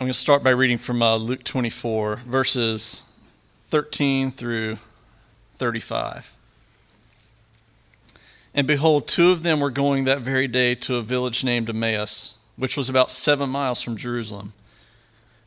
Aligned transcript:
I'm 0.00 0.06
going 0.06 0.14
to 0.14 0.18
start 0.18 0.42
by 0.42 0.48
reading 0.48 0.78
from 0.78 1.02
uh, 1.02 1.16
Luke 1.16 1.44
24, 1.44 2.22
verses 2.26 3.02
13 3.68 4.30
through 4.30 4.78
35. 5.58 6.34
And 8.54 8.66
behold, 8.66 9.06
two 9.06 9.30
of 9.30 9.42
them 9.42 9.60
were 9.60 9.68
going 9.68 10.04
that 10.04 10.22
very 10.22 10.48
day 10.48 10.74
to 10.76 10.96
a 10.96 11.02
village 11.02 11.44
named 11.44 11.68
Emmaus, 11.68 12.38
which 12.56 12.78
was 12.78 12.88
about 12.88 13.10
seven 13.10 13.50
miles 13.50 13.82
from 13.82 13.98
Jerusalem. 13.98 14.54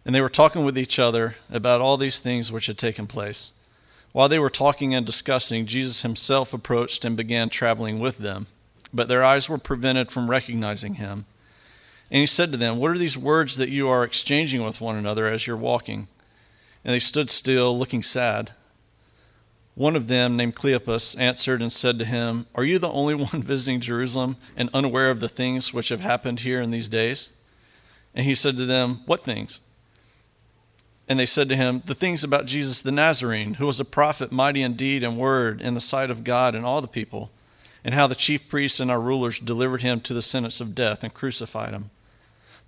And 0.06 0.14
they 0.14 0.22
were 0.22 0.30
talking 0.30 0.64
with 0.64 0.78
each 0.78 1.00
other 1.00 1.36
about 1.50 1.82
all 1.82 1.98
these 1.98 2.20
things 2.20 2.52
which 2.52 2.68
had 2.68 2.78
taken 2.78 3.08
place. 3.08 3.54
While 4.12 4.30
they 4.30 4.38
were 4.38 4.52
talking 4.52 4.94
and 4.94 5.04
discussing, 5.04 5.66
Jesus 5.66 6.04
himself 6.04 6.54
approached 6.54 7.04
and 7.04 7.18
began 7.18 7.50
traveling 7.50 8.00
with 8.00 8.20
them, 8.20 8.46
but 8.94 9.08
their 9.08 9.24
eyes 9.24 9.50
were 9.50 9.58
prevented 9.58 10.12
from 10.12 10.30
recognizing 10.30 10.94
him. 10.94 11.26
And 12.14 12.20
he 12.20 12.28
said 12.28 12.52
to 12.52 12.60
them, 12.60 12.78
What 12.78 12.92
are 12.92 12.98
these 12.98 13.18
words 13.18 13.58
that 13.58 13.70
you 13.70 13.90
are 13.90 14.04
exchanging 14.04 14.64
with 14.64 14.80
one 14.80 14.96
another 14.96 15.26
as 15.26 15.48
you're 15.48 15.58
walking? 15.58 16.08
And 16.86 16.94
they 16.94 17.00
stood 17.00 17.32
still, 17.32 17.76
looking 17.76 18.04
sad. 18.04 18.52
One 19.74 19.96
of 19.96 20.08
them, 20.08 20.38
named 20.38 20.56
Cleopas, 20.56 21.20
answered 21.20 21.60
and 21.60 21.74
said 21.74 21.98
to 21.98 22.06
him, 22.06 22.46
Are 22.54 22.64
you 22.64 22.78
the 22.78 22.92
only 22.92 23.16
one 23.16 23.28
visiting 23.42 23.82
Jerusalem 23.82 24.38
and 24.56 24.70
unaware 24.76 25.10
of 25.10 25.22
the 25.22 25.28
things 25.28 25.74
which 25.74 25.90
have 25.90 26.02
happened 26.02 26.42
here 26.42 26.62
in 26.62 26.70
these 26.70 26.88
days? 26.88 27.32
And 28.14 28.28
he 28.28 28.36
said 28.36 28.58
to 28.58 28.68
them, 28.68 29.02
What 29.08 29.22
things? 29.22 29.62
And 31.10 31.20
they 31.20 31.26
said 31.26 31.50
to 31.50 31.56
him, 31.56 31.82
The 31.84 31.96
things 31.96 32.24
about 32.24 32.46
Jesus 32.46 32.84
the 32.84 32.92
Nazarene, 32.92 33.56
who 33.56 33.66
was 33.66 33.80
a 33.80 33.86
prophet, 33.86 34.32
mighty 34.32 34.62
in 34.62 34.76
deed 34.76 35.04
and 35.04 35.18
word 35.18 35.64
in 35.64 35.74
the 35.74 35.80
sight 35.80 36.12
of 36.12 36.24
God 36.24 36.54
and 36.54 36.64
all 36.64 36.80
the 36.80 36.88
people, 36.88 37.32
and 37.84 37.96
how 37.96 38.06
the 38.06 38.14
chief 38.14 38.48
priests 38.48 38.80
and 38.80 38.92
our 38.92 39.02
rulers 39.02 39.40
delivered 39.40 39.82
him 39.82 40.00
to 40.02 40.14
the 40.14 40.22
sentence 40.22 40.62
of 40.62 40.76
death 40.76 41.04
and 41.04 41.12
crucified 41.12 41.74
him. 41.74 41.90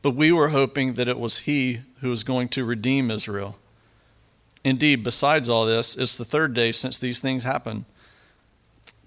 But 0.06 0.16
we 0.16 0.32
were 0.32 0.50
hoping 0.50 0.94
that 0.94 1.08
it 1.08 1.18
was 1.18 1.40
he 1.40 1.80
who 2.02 2.12
was 2.12 2.24
going 2.24 2.50
to 2.50 2.64
redeem 2.64 3.10
Israel. 3.10 3.58
Indeed, 4.64 5.04
besides 5.04 5.50
all 5.50 5.66
this, 5.66 5.98
it's 5.98 6.16
the 6.16 6.24
third 6.24 6.54
day 6.54 6.72
since 6.74 7.00
these 7.00 7.20
things 7.20 7.44
happened. 7.44 7.86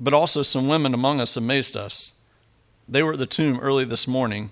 But 0.00 0.12
also 0.12 0.42
some 0.42 0.66
women 0.66 0.94
among 0.94 1.20
us 1.20 1.36
amazed 1.36 1.76
us. 1.76 2.20
They 2.88 3.04
were 3.04 3.12
at 3.12 3.20
the 3.20 3.26
tomb 3.26 3.60
early 3.60 3.84
this 3.84 4.08
morning 4.08 4.50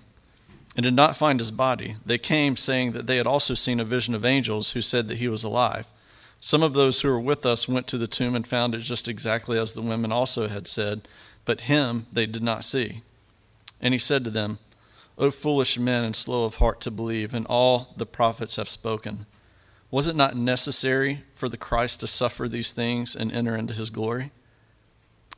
and 0.77 0.85
did 0.85 0.93
not 0.93 1.17
find 1.17 1.37
his 1.37 1.51
body. 1.51 1.97
They 2.05 2.17
came 2.17 2.55
saying 2.55 2.93
that 2.93 3.07
they 3.07 3.17
had 3.17 3.27
also 3.27 3.53
seen 3.53 3.81
a 3.81 3.83
vision 3.83 4.15
of 4.15 4.23
angels 4.23 4.71
who 4.71 4.81
said 4.81 5.09
that 5.09 5.17
he 5.17 5.27
was 5.27 5.43
alive. 5.43 5.85
Some 6.39 6.63
of 6.63 6.71
those 6.71 7.01
who 7.01 7.09
were 7.09 7.19
with 7.19 7.45
us 7.45 7.67
went 7.67 7.87
to 7.87 7.97
the 7.97 8.07
tomb 8.07 8.35
and 8.35 8.47
found 8.47 8.73
it 8.73 8.79
just 8.79 9.09
exactly 9.09 9.59
as 9.59 9.73
the 9.73 9.81
women 9.81 10.13
also 10.13 10.47
had 10.47 10.69
said, 10.69 11.09
but 11.43 11.67
him 11.67 12.05
they 12.13 12.25
did 12.25 12.41
not 12.41 12.63
see. 12.63 13.01
And 13.81 13.93
he 13.93 13.99
said 13.99 14.23
to 14.23 14.29
them, 14.29 14.59
O 15.17 15.31
foolish 15.31 15.79
men 15.79 16.03
and 16.03 16.15
slow 16.15 16.45
of 16.45 16.55
heart 16.55 16.79
to 16.81 16.91
believe, 16.91 17.33
and 17.33 17.45
all 17.47 17.93
the 17.97 18.05
prophets 18.05 18.57
have 18.57 18.69
spoken. 18.69 19.25
Was 19.89 20.07
it 20.07 20.15
not 20.15 20.35
necessary 20.35 21.23
for 21.33 21.49
the 21.49 21.57
Christ 21.57 22.01
to 22.01 22.07
suffer 22.07 22.47
these 22.47 22.71
things 22.71 23.15
and 23.15 23.31
enter 23.31 23.55
into 23.55 23.73
his 23.73 23.89
glory? 23.89 24.31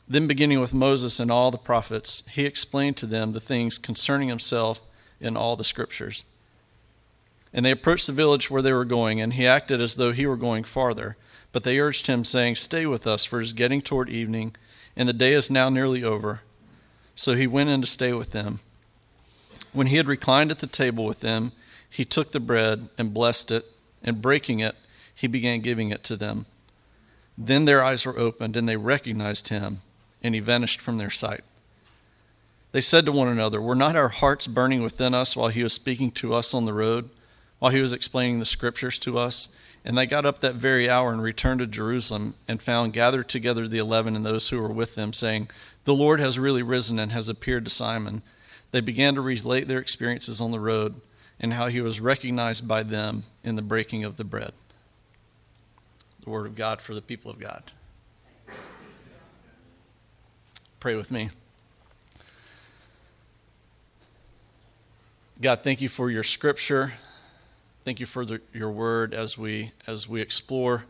Then, 0.08 0.28
beginning 0.28 0.60
with 0.60 0.74
Moses 0.74 1.20
and 1.20 1.32
all 1.32 1.52
the 1.52 1.58
prophets, 1.58 2.24
he 2.32 2.46
explained 2.46 2.98
to 2.98 3.06
them 3.06 3.32
the 3.32 3.40
things 3.40 3.78
concerning 3.78 4.28
himself 4.28 4.82
in 5.22 5.38
all 5.38 5.56
the 5.56 5.64
scriptures. 5.64 6.26
And 7.54 7.66
they 7.66 7.72
approached 7.72 8.08
the 8.08 8.14
village 8.14 8.50
where 8.50 8.62
they 8.62 8.74
were 8.74 8.86
going, 8.86 9.22
and 9.22 9.34
he 9.34 9.46
acted 9.46 9.80
as 9.80 9.96
though 9.96 10.12
he 10.12 10.26
were 10.26 10.36
going 10.36 10.64
farther. 10.64 11.16
But 11.52 11.64
they 11.64 11.80
urged 11.80 12.08
him, 12.08 12.26
saying, 12.26 12.56
Stay 12.56 12.86
with 12.86 13.08
us, 13.08 13.24
for 13.24 13.40
it 13.40 13.46
is 13.46 13.54
getting 13.54 13.82
toward 13.82 14.10
evening, 14.10 14.56
and 14.96 15.08
the 15.08 15.14
day 15.14 15.34
is 15.34 15.52
now 15.52 15.70
nearly 15.70 16.04
over. 16.04 16.42
So 17.14 17.36
he 17.36 17.48
went 17.48 17.70
in 17.70 17.82
to 17.82 17.88
stay 17.88 18.14
with 18.14 18.32
them. 18.32 18.60
When 19.74 19.88
he 19.88 19.98
had 19.98 20.08
reclined 20.08 20.52
at 20.52 20.60
the 20.60 20.68
table 20.68 21.06
with 21.06 21.20
them, 21.20 21.52
he 21.90 22.06
took 22.06 22.32
the 22.32 22.40
bread 22.40 22.90
and 22.98 23.14
blessed 23.14 23.52
it 23.52 23.66
and 24.04 24.22
breaking 24.22 24.60
it, 24.60 24.76
he 25.14 25.28
began 25.28 25.60
giving 25.62 25.90
it 25.92 26.04
to 26.06 26.16
them. 26.16 26.46
Then 27.38 27.66
their 27.66 27.84
eyes 27.84 28.06
were 28.06 28.18
opened, 28.18 28.56
and 28.56 28.68
they 28.68 28.78
recognized 28.78 29.50
him, 29.50 29.82
and 30.24 30.34
he 30.34 30.42
vanished 30.42 30.82
from 30.82 30.98
their 30.98 31.10
sight. 31.10 31.44
They 32.72 32.82
said 32.82 33.06
to 33.06 33.12
one 33.12 33.28
another, 33.28 33.62
Were 33.62 33.76
not 33.76 33.96
our 33.96 34.10
hearts 34.10 34.46
burning 34.48 34.84
within 34.84 35.14
us 35.14 35.36
while 35.36 35.48
he 35.50 35.64
was 35.64 35.74
speaking 35.74 36.12
to 36.12 36.34
us 36.34 36.54
on 36.54 36.66
the 36.66 36.74
road, 36.74 37.10
while 37.60 37.72
he 37.72 37.82
was 37.82 37.94
explaining 37.94 38.40
the 38.40 38.46
scriptures 38.46 38.98
to 39.00 39.18
us? 39.18 39.50
And 39.84 39.98
they 39.98 40.06
got 40.06 40.26
up 40.26 40.40
that 40.40 40.56
very 40.56 40.90
hour 40.90 41.12
and 41.12 41.24
returned 41.24 41.62
to 41.62 41.68
Jerusalem, 41.68 42.36
and 42.48 42.62
found 42.62 42.94
gathered 42.94 43.30
together 43.30 43.68
the 43.68 43.78
eleven 43.80 44.16
and 44.16 44.26
those 44.26 44.50
who 44.50 44.62
were 44.62 44.70
with 44.70 44.96
them, 44.96 45.14
saying, 45.14 45.50
The 45.86 45.96
Lord 45.96 46.20
has 46.20 46.38
really 46.38 46.64
risen 46.64 47.00
and 47.00 47.12
has 47.12 47.30
appeared 47.30 47.66
to 47.66 47.72
Simon. 47.72 48.22
They 48.72 48.82
began 48.82 49.16
to 49.16 49.22
relate 49.22 49.68
their 49.68 49.80
experiences 49.80 50.40
on 50.42 50.52
the 50.52 50.60
road 50.60 51.02
and 51.40 51.54
how 51.54 51.68
he 51.68 51.82
was 51.82 52.00
recognized 52.00 52.68
by 52.68 52.84
them 52.84 53.24
in 53.44 53.56
the 53.56 53.62
breaking 53.62 54.04
of 54.04 54.18
the 54.18 54.24
bread. 54.24 54.54
The 56.24 56.30
word 56.30 56.46
of 56.46 56.56
God 56.56 56.82
for 56.82 56.94
the 56.94 57.02
people 57.02 57.32
of 57.32 57.40
God. 57.40 57.64
Pray 60.80 60.96
with 60.96 61.12
me. 61.12 61.30
God, 65.42 65.62
thank 65.62 65.82
you 65.82 65.90
for 65.90 66.12
your 66.12 66.24
scripture. 66.24 66.94
Thank 67.86 68.00
you 68.00 68.06
for 68.06 68.26
the, 68.26 68.42
your 68.54 68.70
word 68.70 69.14
as 69.14 69.38
we 69.38 69.72
as 69.88 70.08
we 70.08 70.22
explore 70.22 70.84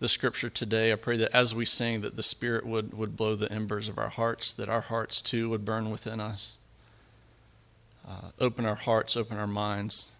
the 0.00 0.08
scripture 0.08 0.50
today. 0.50 0.92
I 0.92 0.96
pray 0.96 1.16
that 1.16 1.34
as 1.34 1.54
we 1.54 1.64
sing 1.64 2.00
that 2.02 2.16
the 2.16 2.22
spirit 2.22 2.66
would 2.66 2.92
would 2.92 3.16
blow 3.16 3.34
the 3.34 3.50
embers 3.50 3.88
of 3.88 3.96
our 3.96 4.08
hearts, 4.08 4.52
that 4.54 4.68
our 4.68 4.80
hearts 4.82 5.22
too 5.22 5.48
would 5.50 5.64
burn 5.64 5.90
within 5.90 6.20
us 6.20 6.57
uh, 8.08 8.30
open 8.40 8.64
our 8.64 8.74
hearts, 8.74 9.16
open 9.16 9.36
our 9.36 9.46
minds. 9.46 10.12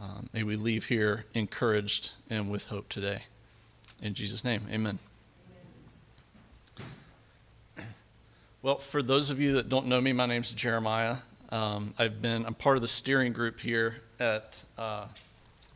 Um, 0.00 0.28
may 0.32 0.44
we 0.44 0.54
leave 0.54 0.84
here 0.84 1.24
encouraged 1.34 2.12
and 2.30 2.50
with 2.50 2.64
hope 2.64 2.88
today. 2.88 3.24
In 4.00 4.14
Jesus' 4.14 4.44
name, 4.44 4.62
amen. 4.70 4.98
Well, 8.60 8.78
for 8.78 9.02
those 9.02 9.30
of 9.30 9.40
you 9.40 9.52
that 9.52 9.68
don't 9.68 9.86
know 9.86 10.00
me, 10.00 10.12
my 10.12 10.26
name's 10.26 10.50
Jeremiah. 10.50 11.18
Um, 11.50 11.94
I've 11.96 12.20
been 12.20 12.44
I'm 12.44 12.54
part 12.54 12.76
of 12.76 12.82
the 12.82 12.88
steering 12.88 13.32
group 13.32 13.60
here 13.60 14.02
at 14.18 14.64
uh, 14.76 15.06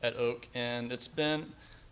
at 0.02 0.16
Oak, 0.16 0.48
and 0.52 0.92
it's 0.92 1.06
been 1.06 1.46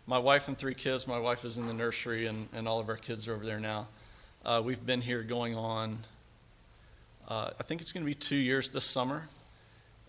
my 0.05 0.19
wife 0.19 0.49
and 0.49 0.57
three 0.57 0.75
kids. 0.75 1.07
My 1.07 1.17
wife 1.17 1.45
is 1.45 1.57
in 1.57 1.65
the 1.67 1.73
nursery, 1.73 2.27
and, 2.27 2.49
and 2.53 2.67
all 2.67 2.79
of 2.79 2.89
our 2.89 2.97
kids 2.97 3.27
are 3.29 3.33
over 3.33 3.45
there 3.45 3.59
now. 3.59 3.87
Uh, 4.45 4.61
we've 4.63 4.85
been 4.85 4.99
here 4.99 5.23
going 5.23 5.55
on 5.55 5.99
uh, 7.31 7.49
I 7.57 7.63
think 7.63 7.79
it's 7.79 7.93
going 7.93 8.05
to 8.05 8.09
be 8.09 8.13
two 8.13 8.35
years 8.35 8.71
this 8.71 8.83
summer. 8.83 9.29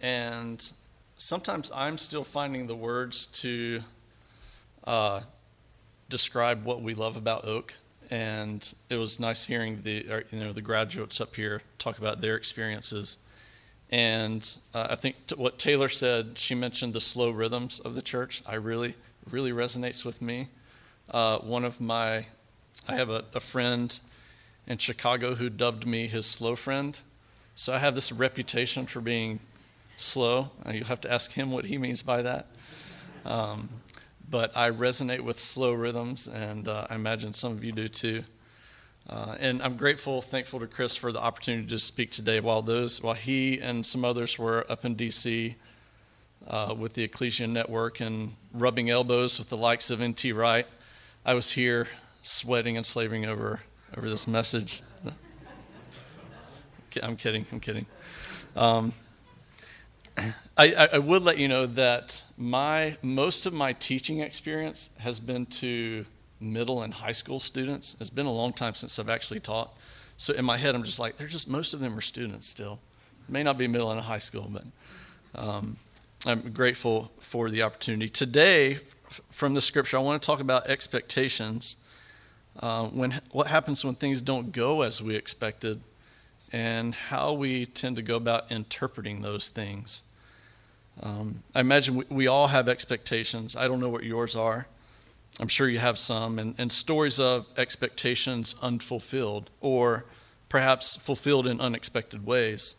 And 0.00 0.72
sometimes 1.18 1.70
I'm 1.72 1.96
still 1.96 2.24
finding 2.24 2.66
the 2.66 2.74
words 2.74 3.26
to 3.42 3.80
uh, 4.82 5.20
describe 6.08 6.64
what 6.64 6.82
we 6.82 6.94
love 6.94 7.16
about 7.16 7.44
Oak. 7.44 7.74
And 8.10 8.60
it 8.90 8.96
was 8.96 9.20
nice 9.20 9.44
hearing 9.44 9.82
the 9.84 10.24
you 10.32 10.40
know 10.42 10.52
the 10.52 10.62
graduates 10.62 11.20
up 11.20 11.36
here 11.36 11.62
talk 11.78 11.98
about 11.98 12.20
their 12.20 12.34
experiences. 12.34 13.18
And 13.88 14.42
uh, 14.74 14.88
I 14.90 14.96
think 14.96 15.14
t- 15.28 15.36
what 15.36 15.60
Taylor 15.60 15.88
said, 15.88 16.38
she 16.38 16.56
mentioned 16.56 16.92
the 16.92 17.00
slow 17.00 17.30
rhythms 17.30 17.78
of 17.78 17.94
the 17.94 18.02
church. 18.02 18.42
I 18.46 18.54
really, 18.54 18.96
really 19.30 19.52
resonates 19.52 20.04
with 20.04 20.20
me. 20.20 20.48
Uh, 21.08 21.38
one 21.38 21.64
of 21.64 21.80
my, 21.80 22.26
I 22.88 22.96
have 22.96 23.10
a, 23.10 23.24
a 23.32 23.38
friend 23.38 24.00
in 24.66 24.78
Chicago 24.78 25.36
who 25.36 25.48
dubbed 25.48 25.86
me 25.86 26.08
his 26.08 26.26
slow 26.26 26.56
friend 26.56 27.00
so 27.54 27.72
I 27.72 27.78
have 27.78 27.94
this 27.94 28.12
reputation 28.12 28.86
for 28.86 29.00
being 29.00 29.40
slow. 29.96 30.50
You'll 30.70 30.84
have 30.86 31.00
to 31.02 31.12
ask 31.12 31.32
him 31.32 31.50
what 31.50 31.66
he 31.66 31.78
means 31.78 32.02
by 32.02 32.22
that. 32.22 32.46
Um, 33.24 33.68
but 34.28 34.50
I 34.56 34.70
resonate 34.70 35.20
with 35.20 35.38
slow 35.38 35.74
rhythms, 35.74 36.26
and 36.28 36.66
uh, 36.66 36.86
I 36.88 36.94
imagine 36.94 37.34
some 37.34 37.52
of 37.52 37.62
you 37.62 37.72
do 37.72 37.88
too. 37.88 38.24
Uh, 39.08 39.36
and 39.38 39.62
I'm 39.62 39.76
grateful, 39.76 40.22
thankful 40.22 40.60
to 40.60 40.66
Chris 40.66 40.96
for 40.96 41.12
the 41.12 41.20
opportunity 41.20 41.68
to 41.68 41.78
speak 41.78 42.10
today. 42.10 42.40
While 42.40 42.62
those, 42.62 43.02
while 43.02 43.14
he 43.14 43.60
and 43.60 43.84
some 43.84 44.04
others 44.04 44.38
were 44.38 44.64
up 44.70 44.84
in 44.84 44.94
D.C. 44.94 45.56
Uh, 46.46 46.74
with 46.76 46.94
the 46.94 47.02
Ecclesia 47.02 47.46
Network 47.46 48.00
and 48.00 48.36
rubbing 48.54 48.90
elbows 48.90 49.38
with 49.38 49.48
the 49.48 49.56
likes 49.56 49.90
of 49.90 50.00
N.T. 50.00 50.32
Wright, 50.32 50.66
I 51.26 51.34
was 51.34 51.52
here 51.52 51.88
sweating 52.22 52.76
and 52.76 52.86
slaving 52.86 53.26
over 53.26 53.60
over 53.96 54.08
this 54.08 54.26
message. 54.26 54.80
I'm 57.02 57.16
kidding. 57.16 57.46
I'm 57.52 57.60
kidding. 57.60 57.86
Um, 58.56 58.92
I, 60.56 60.88
I, 60.92 60.98
would 60.98 61.22
let 61.22 61.38
you 61.38 61.48
know 61.48 61.64
that 61.66 62.22
my 62.36 62.96
most 63.02 63.46
of 63.46 63.54
my 63.54 63.72
teaching 63.72 64.20
experience 64.20 64.90
has 64.98 65.20
been 65.20 65.46
to 65.46 66.04
middle 66.38 66.82
and 66.82 66.92
high 66.92 67.12
school 67.12 67.38
students. 67.38 67.96
It's 67.98 68.10
been 68.10 68.26
a 68.26 68.32
long 68.32 68.52
time 68.52 68.74
since 68.74 68.98
I've 68.98 69.08
actually 69.08 69.40
taught. 69.40 69.74
So 70.18 70.34
in 70.34 70.44
my 70.44 70.58
head, 70.58 70.74
I'm 70.74 70.82
just 70.82 70.98
like, 70.98 71.16
they're 71.16 71.28
just 71.28 71.48
most 71.48 71.72
of 71.72 71.80
them 71.80 71.96
are 71.96 72.02
students 72.02 72.46
still. 72.46 72.80
may 73.28 73.42
not 73.42 73.56
be 73.56 73.66
middle 73.68 73.90
and 73.90 74.00
high 74.00 74.18
school, 74.18 74.50
but 74.52 74.64
um, 75.34 75.76
I'm 76.26 76.52
grateful 76.52 77.10
for 77.18 77.50
the 77.50 77.62
opportunity. 77.62 78.08
Today, 78.08 78.80
from 79.30 79.54
the 79.54 79.60
scripture, 79.60 79.96
I 79.96 80.00
want 80.00 80.22
to 80.22 80.26
talk 80.26 80.40
about 80.40 80.66
expectations. 80.66 81.76
Uh, 82.60 82.86
when 82.88 83.20
what 83.30 83.46
happens 83.46 83.82
when 83.82 83.94
things 83.94 84.20
don't 84.20 84.52
go 84.52 84.82
as 84.82 85.00
we 85.00 85.16
expected 85.16 85.80
and 86.52 86.94
how 86.94 87.32
we 87.32 87.64
tend 87.66 87.96
to 87.96 88.02
go 88.02 88.16
about 88.16 88.52
interpreting 88.52 89.22
those 89.22 89.48
things. 89.48 90.02
Um, 91.02 91.42
I 91.54 91.60
imagine 91.60 91.96
we, 91.96 92.04
we 92.10 92.26
all 92.26 92.48
have 92.48 92.68
expectations. 92.68 93.56
I 93.56 93.66
don't 93.66 93.80
know 93.80 93.88
what 93.88 94.04
yours 94.04 94.36
are. 94.36 94.66
I'm 95.40 95.48
sure 95.48 95.66
you 95.66 95.78
have 95.78 95.98
some, 95.98 96.38
and, 96.38 96.54
and 96.58 96.70
stories 96.70 97.18
of 97.18 97.46
expectations 97.56 98.54
unfulfilled 98.60 99.48
or 99.62 100.04
perhaps 100.50 100.96
fulfilled 100.96 101.46
in 101.46 101.58
unexpected 101.58 102.26
ways. 102.26 102.76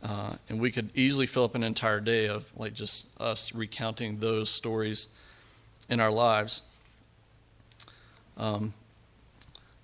Uh, 0.00 0.34
and 0.48 0.60
we 0.60 0.70
could 0.70 0.90
easily 0.94 1.26
fill 1.26 1.42
up 1.42 1.56
an 1.56 1.64
entire 1.64 1.98
day 1.98 2.28
of 2.28 2.52
like 2.56 2.72
just 2.74 3.08
us 3.20 3.52
recounting 3.52 4.20
those 4.20 4.48
stories 4.48 5.08
in 5.88 5.98
our 5.98 6.12
lives. 6.12 6.62
Um, 8.36 8.74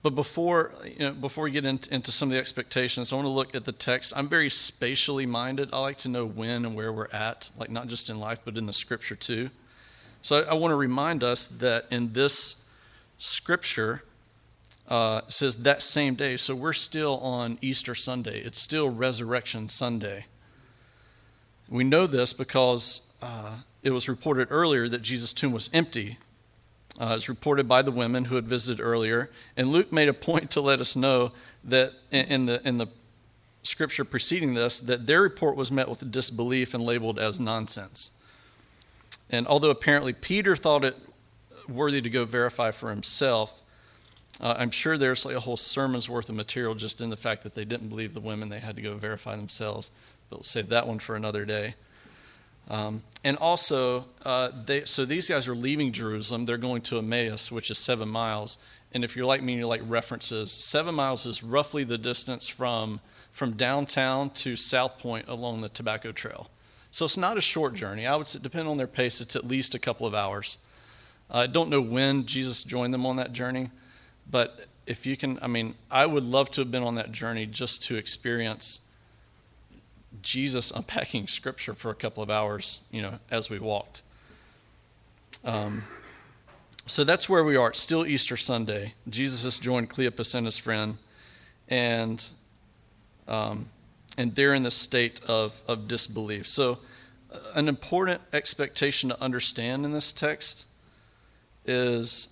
but 0.05 0.15
before 0.15 0.71
you 0.85 0.99
know, 0.99 1.13
before 1.13 1.45
we 1.45 1.51
get 1.51 1.65
into, 1.65 1.93
into 1.93 2.13
some 2.13 2.29
of 2.29 2.35
the 2.35 2.39
expectations, 2.39 3.11
I 3.11 3.17
want 3.17 3.25
to 3.25 3.31
look 3.31 3.55
at 3.57 3.65
the 3.65 3.73
text. 3.73 4.13
I'm 4.15 4.29
very 4.29 4.51
spatially 4.51 5.25
minded. 5.25 5.71
I 5.73 5.81
like 5.81 5.97
to 5.99 6.11
know 6.11 6.27
when 6.27 6.67
and 6.67 6.75
where 6.75 6.93
we're 6.93 7.09
at, 7.11 7.49
like 7.57 7.71
not 7.71 7.89
just 7.89 8.11
in 8.11 8.21
life, 8.21 8.41
but 8.45 8.59
in 8.59 8.67
the 8.67 8.75
scripture 8.75 9.17
too. 9.17 9.49
So 10.21 10.41
I, 10.41 10.51
I 10.51 10.55
want 10.55 10.73
to 10.73 10.77
remind 10.77 11.25
us 11.25 11.47
that 11.47 11.87
in 11.91 12.13
this 12.13 12.67
scripture, 13.17 14.03
uh, 14.89 15.23
says 15.29 15.57
that 15.63 15.83
same 15.83 16.17
day. 16.17 16.37
So 16.37 16.55
we're 16.55 16.75
still 16.75 17.17
on 17.21 17.57
Easter 17.63 17.95
Sunday. 17.95 18.41
It's 18.41 18.61
still 18.61 18.91
Resurrection 18.91 19.71
Sunday. 19.71 20.27
We 21.67 21.83
know 21.83 22.07
this 22.07 22.35
because 22.35 23.09
uh, 23.23 23.61
it 23.83 23.93
was 23.93 24.07
reported 24.07 24.49
earlier 24.51 24.87
that 24.87 25.01
Jesus' 25.01 25.33
tomb 25.33 25.53
was 25.53 25.71
empty. 25.73 26.19
Uh, 26.99 27.11
was 27.15 27.29
reported 27.29 27.67
by 27.67 27.83
the 27.83 27.91
women 27.91 28.27
who 28.27 28.37
had 28.37 28.47
visited 28.47 28.81
earlier. 28.81 29.29
And 29.57 29.69
Luke 29.69 29.93
made 29.93 30.09
a 30.09 30.15
point 30.15 30.53
to 30.53 30.61
let 30.61 30.81
us 30.81 30.95
know 30.95 31.33
that 31.65 31.93
in, 32.13 32.27
in 32.27 32.47
the, 32.47 32.69
in 32.69 32.79
the 32.79 32.87
scripture 33.65 34.05
preceding 34.05 34.55
this, 34.55 34.79
that 34.79 35.07
their 35.09 35.21
report 35.21 35.57
was 35.57 35.73
met 35.73 35.89
with 35.89 36.09
disbelief 36.13 36.73
and 36.73 36.85
labeled 36.85 37.19
as 37.19 37.41
nonsense. 37.41 38.11
And 39.29 39.47
although 39.49 39.71
apparently 39.71 40.13
Peter 40.13 40.55
thought 40.55 40.85
it 40.85 40.97
worthy 41.69 42.01
to 42.01 42.11
go 42.11 42.25
verify 42.25 42.71
for 42.71 42.91
himself, 42.91 43.61
uh, 44.41 44.55
I'm 44.59 44.71
sure 44.71 44.97
there's 44.97 45.25
like 45.25 45.35
a 45.35 45.41
whole 45.41 45.57
sermon's 45.57 46.09
worth 46.09 46.29
of 46.29 46.35
material 46.37 46.75
just 46.75 47.01
in 47.01 47.11
the 47.11 47.17
fact 47.17 47.43
that 47.43 47.55
they 47.55 47.65
didn't 47.65 47.89
believe 47.89 48.15
the 48.15 48.21
women. 48.21 48.49
They 48.49 48.61
had 48.61 48.77
to 48.77 48.83
go 48.83 48.97
verify 48.97 49.37
themselves. 49.37 49.91
But 50.29 50.39
we'll 50.39 50.45
save 50.45 50.69
that 50.69 50.87
one 50.87 50.99
for 50.99 51.17
another 51.17 51.45
day. 51.45 51.75
Um, 52.69 53.03
and 53.23 53.37
also, 53.39 54.07
uh, 54.25 54.51
they, 54.65 54.85
so 54.85 55.05
these 55.05 55.29
guys 55.29 55.49
are 55.49 55.55
leaving 55.55 55.93
Jerusalem. 55.93 56.47
They're 56.47 56.57
going 56.57 56.83
to 56.83 56.99
Emmaus, 56.99 57.53
which 57.53 57.71
is 57.71 57.79
seven 57.79 58.09
miles. 58.09 58.59
And 58.93 59.05
if 59.05 59.17
you're 59.17 59.27
like 59.27 59.43
me, 59.43 59.57
you 59.57 59.67
like 59.67 59.83
references. 59.85 60.53
Seven 60.53 60.95
miles 60.95 61.27
is 61.27 61.43
roughly 61.43 61.85
the 61.85 61.99
distance 61.99 62.49
from 62.49 63.01
from 63.33 63.57
downtown 63.57 64.31
to 64.31 64.55
South 64.55 65.01
Point 65.01 65.27
along 65.27 65.61
the 65.61 65.69
Tobacco 65.69 66.13
Trail. 66.13 66.49
So 66.93 67.05
it's 67.05 67.17
not 67.17 67.37
a 67.37 67.41
short 67.41 67.75
journey. 67.75 68.07
I 68.07 68.15
would 68.15 68.29
say, 68.29 68.39
depending 68.41 68.71
on 68.71 68.77
their 68.77 68.87
pace, 68.87 69.21
it's 69.21 69.35
at 69.35 69.45
least 69.45 69.75
a 69.75 69.81
couple 69.81 70.07
of 70.07 70.15
hours. 70.15 70.59
I 71.29 71.49
don't 71.49 71.69
know 71.69 71.81
when 71.81 72.27
Jesus 72.27 72.63
joined 72.63 72.95
them 72.95 73.05
on 73.05 73.17
that 73.17 73.33
journey. 73.33 73.71
But 74.31 74.69
if 74.87 75.05
you 75.05 75.17
can, 75.17 75.41
I 75.43 75.49
mean, 75.49 75.75
I 75.91 76.07
would 76.07 76.23
love 76.23 76.51
to 76.53 76.61
have 76.61 76.71
been 76.71 76.85
on 76.85 76.95
that 76.95 77.11
journey 77.11 77.47
just 77.47 77.83
to 77.85 77.97
experience 77.97 78.81
Jesus 80.23 80.71
unpacking 80.71 81.27
scripture 81.27 81.75
for 81.75 81.91
a 81.91 81.95
couple 81.95 82.23
of 82.23 82.31
hours, 82.31 82.83
you 82.91 83.03
know, 83.03 83.19
as 83.31 83.51
we 83.51 83.59
walked. 83.59 84.03
Um, 85.45 85.85
so 86.87 87.05
that's 87.05 87.29
where 87.29 87.45
we 87.45 87.57
are. 87.57 87.69
It's 87.69 87.81
still 87.81 88.07
Easter 88.07 88.37
Sunday. 88.37 88.95
Jesus 89.09 89.45
has 89.45 89.59
joined 89.59 89.91
Cleopas 89.91 90.35
and 90.35 90.47
his 90.47 90.59
friend, 90.59 90.99
and 91.69 92.29
um, 93.27 93.71
and 94.17 94.35
they're 94.35 94.55
in 94.55 94.63
this 94.63 94.75
state 94.75 95.21
of, 95.27 95.61
of 95.67 95.89
disbelief. 95.89 96.49
So, 96.49 96.79
uh, 97.33 97.39
an 97.55 97.69
important 97.69 98.21
expectation 98.33 99.09
to 99.09 99.21
understand 99.21 99.85
in 99.85 99.93
this 99.93 100.13
text 100.13 100.67
is 101.67 102.29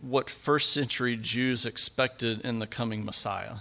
what 0.00 0.28
first 0.28 0.72
century 0.72 1.16
Jews 1.16 1.64
expected 1.64 2.40
in 2.42 2.58
the 2.58 2.66
coming 2.66 3.04
Messiah. 3.04 3.56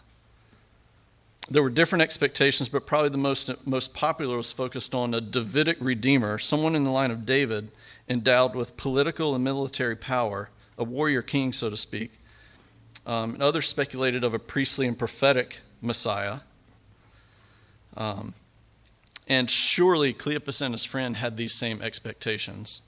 There 1.47 1.61
were 1.61 1.69
different 1.69 2.01
expectations, 2.01 2.69
but 2.69 2.87
probably 2.87 3.09
the 3.09 3.19
most, 3.19 3.51
most 3.67 3.93
popular 3.93 4.37
was 4.37 4.51
focused 4.51 4.95
on 4.95 5.13
a 5.13 5.21
Davidic 5.21 5.77
redeemer, 5.79 6.39
someone 6.39 6.75
in 6.75 6.83
the 6.83 6.89
line 6.89 7.11
of 7.11 7.25
David, 7.25 7.69
endowed 8.09 8.55
with 8.55 8.77
political 8.77 9.35
and 9.35 9.43
military 9.43 9.95
power, 9.95 10.49
a 10.77 10.83
warrior 10.83 11.21
king, 11.21 11.53
so 11.53 11.69
to 11.69 11.77
speak. 11.77 12.13
Um, 13.05 13.35
and 13.35 13.43
others 13.43 13.67
speculated 13.67 14.23
of 14.23 14.33
a 14.33 14.39
priestly 14.39 14.87
and 14.87 14.97
prophetic 14.97 15.61
Messiah. 15.81 16.39
Um, 17.95 18.33
and 19.27 19.49
surely 19.49 20.13
Cleopas 20.13 20.61
and 20.63 20.73
his 20.73 20.83
friend 20.83 21.17
had 21.17 21.37
these 21.37 21.53
same 21.53 21.79
expectations. 21.81 22.81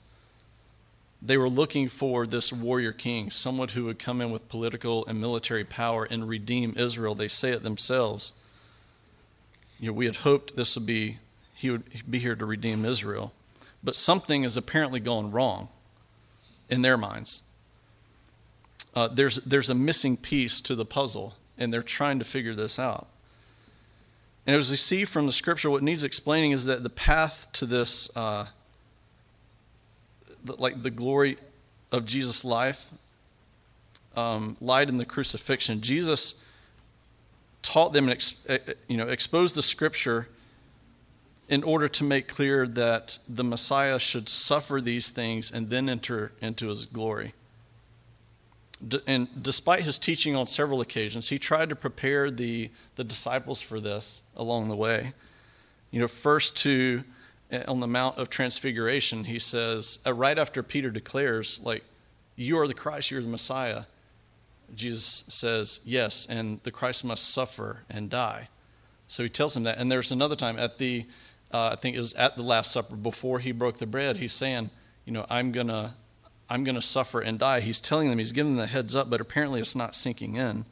They 1.22 1.36
were 1.36 1.48
looking 1.48 1.88
for 1.88 2.26
this 2.26 2.52
warrior 2.52 2.92
king, 2.92 3.30
someone 3.30 3.68
who 3.68 3.84
would 3.84 3.98
come 4.00 4.20
in 4.20 4.30
with 4.30 4.48
political 4.48 5.06
and 5.06 5.20
military 5.20 5.64
power 5.64 6.04
and 6.04 6.28
redeem 6.28 6.74
Israel. 6.76 7.14
They 7.14 7.28
say 7.28 7.50
it 7.50 7.62
themselves. 7.62 8.32
You 9.80 9.88
know, 9.88 9.92
we 9.92 10.06
had 10.06 10.16
hoped 10.16 10.56
this 10.56 10.76
would 10.76 10.86
be 10.86 11.18
he 11.54 11.70
would 11.70 11.84
be 12.08 12.18
here 12.18 12.36
to 12.36 12.46
redeem 12.46 12.84
Israel, 12.84 13.32
but 13.82 13.96
something 13.96 14.44
is 14.44 14.56
apparently 14.56 15.00
going 15.00 15.30
wrong 15.30 15.68
in 16.68 16.82
their 16.82 16.96
minds. 16.96 17.42
Uh, 18.94 19.08
there's 19.08 19.36
there's 19.36 19.68
a 19.68 19.74
missing 19.74 20.16
piece 20.16 20.60
to 20.60 20.74
the 20.74 20.84
puzzle, 20.84 21.34
and 21.56 21.72
they're 21.72 21.82
trying 21.82 22.18
to 22.18 22.24
figure 22.24 22.54
this 22.54 22.78
out. 22.78 23.08
And 24.46 24.56
as 24.56 24.70
we 24.70 24.76
see 24.76 25.04
from 25.04 25.26
the 25.26 25.32
scripture, 25.32 25.68
what 25.68 25.82
needs 25.82 26.02
explaining 26.02 26.52
is 26.52 26.64
that 26.64 26.82
the 26.82 26.90
path 26.90 27.48
to 27.52 27.66
this 27.66 28.14
uh, 28.16 28.46
like 30.46 30.82
the 30.82 30.90
glory 30.90 31.36
of 31.92 32.06
Jesus' 32.06 32.44
life 32.44 32.90
um, 34.16 34.56
lied 34.60 34.88
in 34.88 34.96
the 34.96 35.04
crucifixion. 35.04 35.80
Jesus 35.80 36.42
taught 37.62 37.92
them 37.92 38.08
and 38.08 38.34
uh, 38.48 38.52
uh, 38.52 38.58
you 38.88 38.96
know 38.96 39.08
exposed 39.08 39.54
the 39.54 39.62
scripture 39.62 40.28
in 41.48 41.62
order 41.62 41.88
to 41.88 42.04
make 42.04 42.28
clear 42.28 42.66
that 42.66 43.18
the 43.28 43.44
Messiah 43.44 43.98
should 43.98 44.28
suffer 44.28 44.80
these 44.80 45.10
things 45.10 45.50
and 45.50 45.70
then 45.70 45.88
enter 45.88 46.32
into 46.40 46.68
his 46.68 46.84
glory. 46.84 47.32
D- 48.86 49.00
and 49.06 49.28
despite 49.42 49.82
his 49.82 49.98
teaching 49.98 50.36
on 50.36 50.46
several 50.46 50.80
occasions, 50.80 51.30
he 51.30 51.38
tried 51.38 51.70
to 51.70 51.76
prepare 51.76 52.30
the, 52.30 52.70
the 52.96 53.04
disciples 53.04 53.62
for 53.62 53.80
this 53.80 54.22
along 54.36 54.68
the 54.68 54.76
way. 54.76 55.14
You 55.90 56.00
know, 56.00 56.08
first 56.08 56.54
to 56.58 57.02
uh, 57.50 57.62
on 57.66 57.80
the 57.80 57.88
Mount 57.88 58.18
of 58.18 58.28
Transfiguration, 58.28 59.24
he 59.24 59.38
says, 59.38 60.00
uh, 60.06 60.12
right 60.12 60.38
after 60.38 60.62
Peter 60.62 60.90
declares, 60.90 61.60
like, 61.64 61.82
you 62.36 62.58
are 62.58 62.68
the 62.68 62.74
Christ, 62.74 63.10
you're 63.10 63.22
the 63.22 63.28
Messiah, 63.28 63.84
Jesus 64.74 65.24
says, 65.28 65.80
yes, 65.84 66.26
and 66.28 66.60
the 66.62 66.70
Christ 66.70 67.04
must 67.04 67.30
suffer 67.30 67.82
and 67.88 68.10
die. 68.10 68.48
So 69.06 69.22
he 69.22 69.28
tells 69.28 69.56
him 69.56 69.62
that. 69.64 69.78
And 69.78 69.90
there's 69.90 70.12
another 70.12 70.36
time 70.36 70.58
at 70.58 70.78
the, 70.78 71.06
uh, 71.52 71.70
I 71.72 71.76
think 71.76 71.96
it 71.96 72.00
was 72.00 72.14
at 72.14 72.36
the 72.36 72.42
Last 72.42 72.72
Supper 72.72 72.96
before 72.96 73.38
he 73.38 73.52
broke 73.52 73.78
the 73.78 73.86
bread, 73.86 74.18
he's 74.18 74.32
saying, 74.32 74.70
you 75.04 75.12
know, 75.12 75.26
I'm 75.28 75.52
going 75.52 75.68
to. 75.68 75.94
I'm 76.50 76.64
going 76.64 76.76
to 76.76 76.80
suffer 76.82 77.20
and 77.20 77.38
die. 77.38 77.60
He's 77.60 77.78
telling 77.78 78.08
them, 78.08 78.18
he's 78.18 78.32
giving 78.32 78.52
them 78.52 78.60
the 78.62 78.68
heads 78.68 78.96
up, 78.96 79.10
but 79.10 79.20
apparently 79.20 79.60
it's 79.60 79.76
not 79.76 79.94
sinking 79.94 80.36
in. 80.36 80.64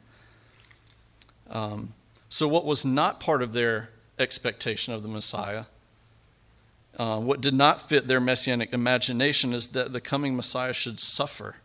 Um, 1.51 1.93
so, 2.29 2.47
what 2.47 2.65
was 2.65 2.83
not 2.83 3.19
part 3.19 3.43
of 3.43 3.53
their 3.53 3.91
expectation 4.17 4.91
of 4.91 5.03
the 5.03 5.07
Messiah 5.07 5.65
uh, 6.97 7.19
what 7.19 7.41
did 7.41 7.53
not 7.53 7.87
fit 7.87 8.07
their 8.07 8.19
messianic 8.19 8.73
imagination 8.73 9.53
is 9.53 9.69
that 9.69 9.93
the 9.93 10.01
coming 10.01 10.35
Messiah 10.35 10.73
should 10.73 10.99
suffer. 10.99 11.57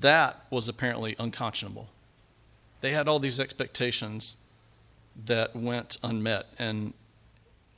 That 0.00 0.44
was 0.50 0.68
apparently 0.68 1.16
unconscionable. 1.18 1.88
They 2.80 2.92
had 2.92 3.08
all 3.08 3.18
these 3.18 3.38
expectations 3.38 4.36
that 5.26 5.54
went 5.54 5.98
unmet, 6.02 6.46
and, 6.58 6.94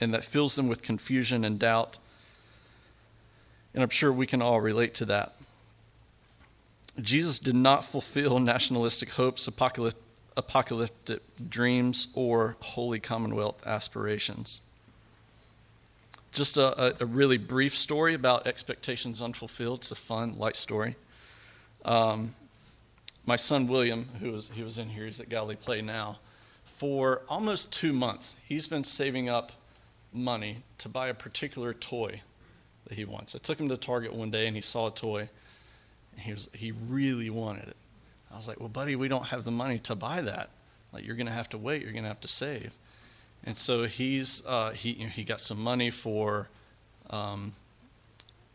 and 0.01 0.15
that 0.15 0.25
fills 0.25 0.57
them 0.57 0.69
with 0.69 0.83
confusion 0.83 1.45
and 1.45 1.59
doubt. 1.59 1.99
And 3.75 3.83
I'm 3.83 3.91
sure 3.91 4.13
we 4.13 4.27
can 4.27 4.41
all 4.41 4.61
relate 4.61 4.95
to 4.97 5.05
that. 5.07 5.35
Jesus 7.01 7.39
did 7.41 7.57
not 7.57 7.85
fulfill 7.85 8.39
nationalistic 8.39 9.11
hopes, 9.11 9.49
apocalyptic 9.49 11.21
dreams, 11.49 12.09
or 12.15 12.57
holy 12.61 13.01
commonwealth 13.01 13.67
aspirations 13.67 14.61
just 16.35 16.57
a, 16.57 17.01
a, 17.01 17.07
really 17.07 17.39
brief 17.39 17.79
story 17.79 18.13
about 18.13 18.47
expectations 18.47 19.23
unfulfilled. 19.23 19.81
It's 19.81 19.93
a 19.93 19.97
fun, 19.97 20.37
light 20.37 20.57
story. 20.57 20.97
Um, 21.85 22.35
my 23.27 23.37
son 23.37 23.67
William, 23.67 24.09
who 24.21 24.33
was 24.33 24.51
he 24.51 24.63
was 24.63 24.79
in 24.79 24.89
here, 24.89 25.05
he's 25.05 25.21
at 25.21 25.29
Galilee 25.29 25.57
Play 25.57 25.83
now. 25.83 26.19
For 26.65 27.23
almost 27.29 27.73
two 27.73 27.93
months, 27.93 28.37
he's 28.47 28.67
been 28.67 28.85
saving 28.85 29.29
up 29.29 29.53
money 30.13 30.59
to 30.79 30.89
buy 30.89 31.09
a 31.09 31.15
particular 31.15 31.73
toy 31.73 32.23
that 32.87 32.95
he 32.95 33.05
wants. 33.05 33.35
I 33.35 33.39
took 33.39 33.59
him 33.59 33.69
to 33.69 33.77
Target 33.77 34.13
one 34.13 34.31
day 34.31 34.47
and 34.47 34.57
he 34.57 34.63
saw 34.63 34.89
a 34.89 34.91
toy, 34.91 35.29
and 36.13 36.21
he 36.21 36.33
was 36.33 36.51
he 36.53 36.73
really 36.73 37.31
wanted 37.31 37.69
it. 37.69 37.77
I 38.33 38.37
was 38.37 38.49
like, 38.49 38.61
"Well, 38.61 38.69
buddy, 38.69 38.97
we 38.97 39.09
don't 39.09 39.27
have 39.27 39.45
the 39.45 39.51
money 39.51 39.79
to 39.81 39.95
buy 39.95 40.21
that. 40.23 40.51
Like, 40.93 41.05
you're 41.05 41.17
going 41.17 41.27
to 41.27 41.33
have 41.33 41.49
to 41.51 41.59
wait. 41.59 41.83
You're 41.83 41.93
going 41.93 42.05
to 42.05 42.09
have 42.09 42.21
to 42.21 42.29
save." 42.29 42.75
And 43.45 43.57
so 43.57 43.85
he's 43.85 44.45
uh, 44.47 44.71
he 44.71 44.93
you 44.93 45.05
know, 45.05 45.11
he 45.11 45.25
got 45.25 45.41
some 45.41 45.63
money 45.63 45.91
for 45.91 46.49
um, 47.11 47.53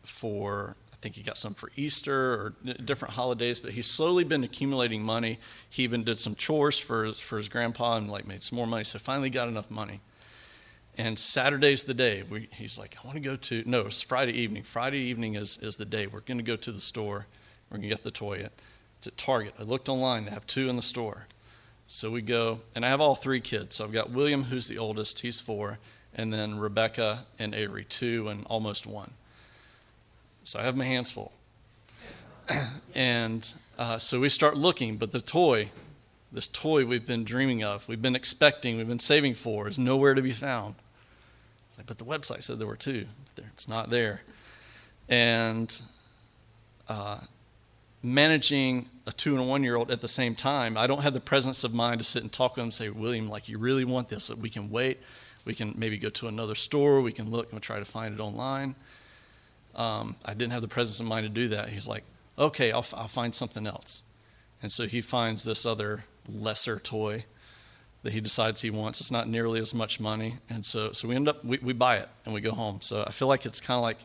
for 0.02 0.74
think 1.00 1.14
he 1.14 1.22
got 1.22 1.38
some 1.38 1.54
for 1.54 1.70
Easter 1.76 2.14
or 2.34 2.54
different 2.84 3.14
holidays, 3.14 3.60
but 3.60 3.72
he's 3.72 3.86
slowly 3.86 4.24
been 4.24 4.44
accumulating 4.44 5.02
money. 5.02 5.38
He 5.68 5.82
even 5.82 6.04
did 6.04 6.20
some 6.20 6.34
chores 6.34 6.78
for 6.78 7.04
his, 7.04 7.18
for 7.18 7.36
his 7.38 7.48
grandpa 7.48 7.96
and 7.96 8.10
like 8.10 8.26
made 8.26 8.42
some 8.42 8.56
more 8.56 8.66
money. 8.66 8.84
So 8.84 8.98
finally 8.98 9.30
got 9.30 9.48
enough 9.48 9.70
money. 9.70 10.00
And 10.98 11.18
Saturday's 11.18 11.84
the 11.84 11.94
day. 11.94 12.22
We, 12.28 12.48
he's 12.52 12.78
like, 12.78 12.96
I 13.02 13.06
want 13.06 13.14
to 13.14 13.20
go 13.20 13.36
to 13.36 13.62
no, 13.64 13.86
it's 13.86 14.02
Friday 14.02 14.32
evening. 14.32 14.62
Friday 14.62 14.98
evening 14.98 15.36
is 15.36 15.58
is 15.58 15.76
the 15.76 15.84
day 15.84 16.06
we're 16.06 16.20
going 16.20 16.38
to 16.38 16.44
go 16.44 16.56
to 16.56 16.72
the 16.72 16.80
store. 16.80 17.26
We're 17.70 17.78
going 17.78 17.88
to 17.88 17.94
get 17.94 18.02
the 18.02 18.10
toy. 18.10 18.48
It's 18.98 19.06
at 19.06 19.16
Target. 19.16 19.54
I 19.58 19.62
looked 19.62 19.88
online. 19.88 20.26
They 20.26 20.32
have 20.32 20.46
two 20.46 20.68
in 20.68 20.76
the 20.76 20.82
store. 20.82 21.26
So 21.86 22.10
we 22.10 22.22
go, 22.22 22.60
and 22.74 22.84
I 22.84 22.88
have 22.90 23.00
all 23.00 23.14
three 23.14 23.40
kids. 23.40 23.76
So 23.76 23.84
I've 23.84 23.92
got 23.92 24.10
William, 24.10 24.44
who's 24.44 24.68
the 24.68 24.78
oldest, 24.78 25.20
he's 25.20 25.40
four, 25.40 25.78
and 26.14 26.32
then 26.32 26.58
Rebecca 26.58 27.26
and 27.38 27.54
Avery, 27.54 27.84
two 27.84 28.28
and 28.28 28.44
almost 28.46 28.86
one. 28.86 29.12
So 30.44 30.58
I 30.58 30.62
have 30.62 30.76
my 30.76 30.84
hands 30.84 31.10
full. 31.10 31.32
and 32.94 33.52
uh, 33.78 33.98
so 33.98 34.20
we 34.20 34.28
start 34.28 34.56
looking, 34.56 34.96
but 34.96 35.12
the 35.12 35.20
toy, 35.20 35.70
this 36.32 36.48
toy 36.48 36.84
we've 36.84 37.06
been 37.06 37.24
dreaming 37.24 37.62
of, 37.62 37.86
we've 37.88 38.02
been 38.02 38.16
expecting, 38.16 38.76
we've 38.76 38.88
been 38.88 38.98
saving 38.98 39.34
for, 39.34 39.68
is 39.68 39.78
nowhere 39.78 40.14
to 40.14 40.22
be 40.22 40.32
found. 40.32 40.74
Like, 41.76 41.86
but 41.86 41.98
the 41.98 42.04
website 42.04 42.42
said 42.42 42.58
there 42.58 42.66
were 42.66 42.76
two. 42.76 43.06
It's 43.54 43.68
not 43.68 43.90
there. 43.90 44.20
And 45.08 45.80
uh, 46.88 47.20
managing 48.02 48.86
a 49.06 49.12
two 49.12 49.32
and 49.32 49.40
a 49.40 49.44
one 49.44 49.62
year 49.62 49.76
old 49.76 49.90
at 49.90 50.00
the 50.00 50.08
same 50.08 50.34
time, 50.34 50.76
I 50.76 50.86
don't 50.86 51.02
have 51.02 51.14
the 51.14 51.20
presence 51.20 51.64
of 51.64 51.72
mind 51.72 52.00
to 52.00 52.04
sit 52.04 52.22
and 52.22 52.32
talk 52.32 52.52
with 52.52 52.56
them 52.56 52.64
and 52.64 52.74
say, 52.74 52.90
William, 52.90 53.28
like, 53.28 53.48
you 53.48 53.58
really 53.58 53.84
want 53.84 54.08
this? 54.08 54.34
We 54.34 54.50
can 54.50 54.70
wait. 54.70 54.98
We 55.44 55.54
can 55.54 55.74
maybe 55.76 55.96
go 55.96 56.10
to 56.10 56.28
another 56.28 56.54
store. 56.54 57.00
We 57.00 57.12
can 57.12 57.30
look 57.30 57.52
and 57.52 57.62
try 57.62 57.78
to 57.78 57.84
find 57.84 58.14
it 58.14 58.20
online. 58.20 58.74
Um, 59.80 60.16
I 60.26 60.34
didn't 60.34 60.52
have 60.52 60.60
the 60.60 60.68
presence 60.68 61.00
of 61.00 61.06
mind 61.06 61.24
to 61.24 61.30
do 61.30 61.48
that. 61.48 61.70
He's 61.70 61.88
like, 61.88 62.04
okay, 62.38 62.70
I'll, 62.70 62.84
I'll 62.92 63.08
find 63.08 63.34
something 63.34 63.66
else. 63.66 64.02
And 64.62 64.70
so 64.70 64.86
he 64.86 65.00
finds 65.00 65.44
this 65.44 65.64
other 65.64 66.04
lesser 66.28 66.78
toy 66.78 67.24
that 68.02 68.12
he 68.12 68.20
decides 68.20 68.60
he 68.60 68.68
wants. 68.68 69.00
It's 69.00 69.10
not 69.10 69.26
nearly 69.26 69.58
as 69.58 69.74
much 69.74 69.98
money. 69.98 70.34
And 70.50 70.66
so, 70.66 70.92
so 70.92 71.08
we 71.08 71.14
end 71.14 71.28
up, 71.28 71.42
we, 71.42 71.56
we 71.62 71.72
buy 71.72 71.96
it 71.96 72.10
and 72.26 72.34
we 72.34 72.42
go 72.42 72.50
home. 72.50 72.82
So 72.82 73.04
I 73.06 73.10
feel 73.10 73.26
like 73.26 73.46
it's 73.46 73.58
kind 73.58 73.78
of 73.78 73.82
like 73.82 73.98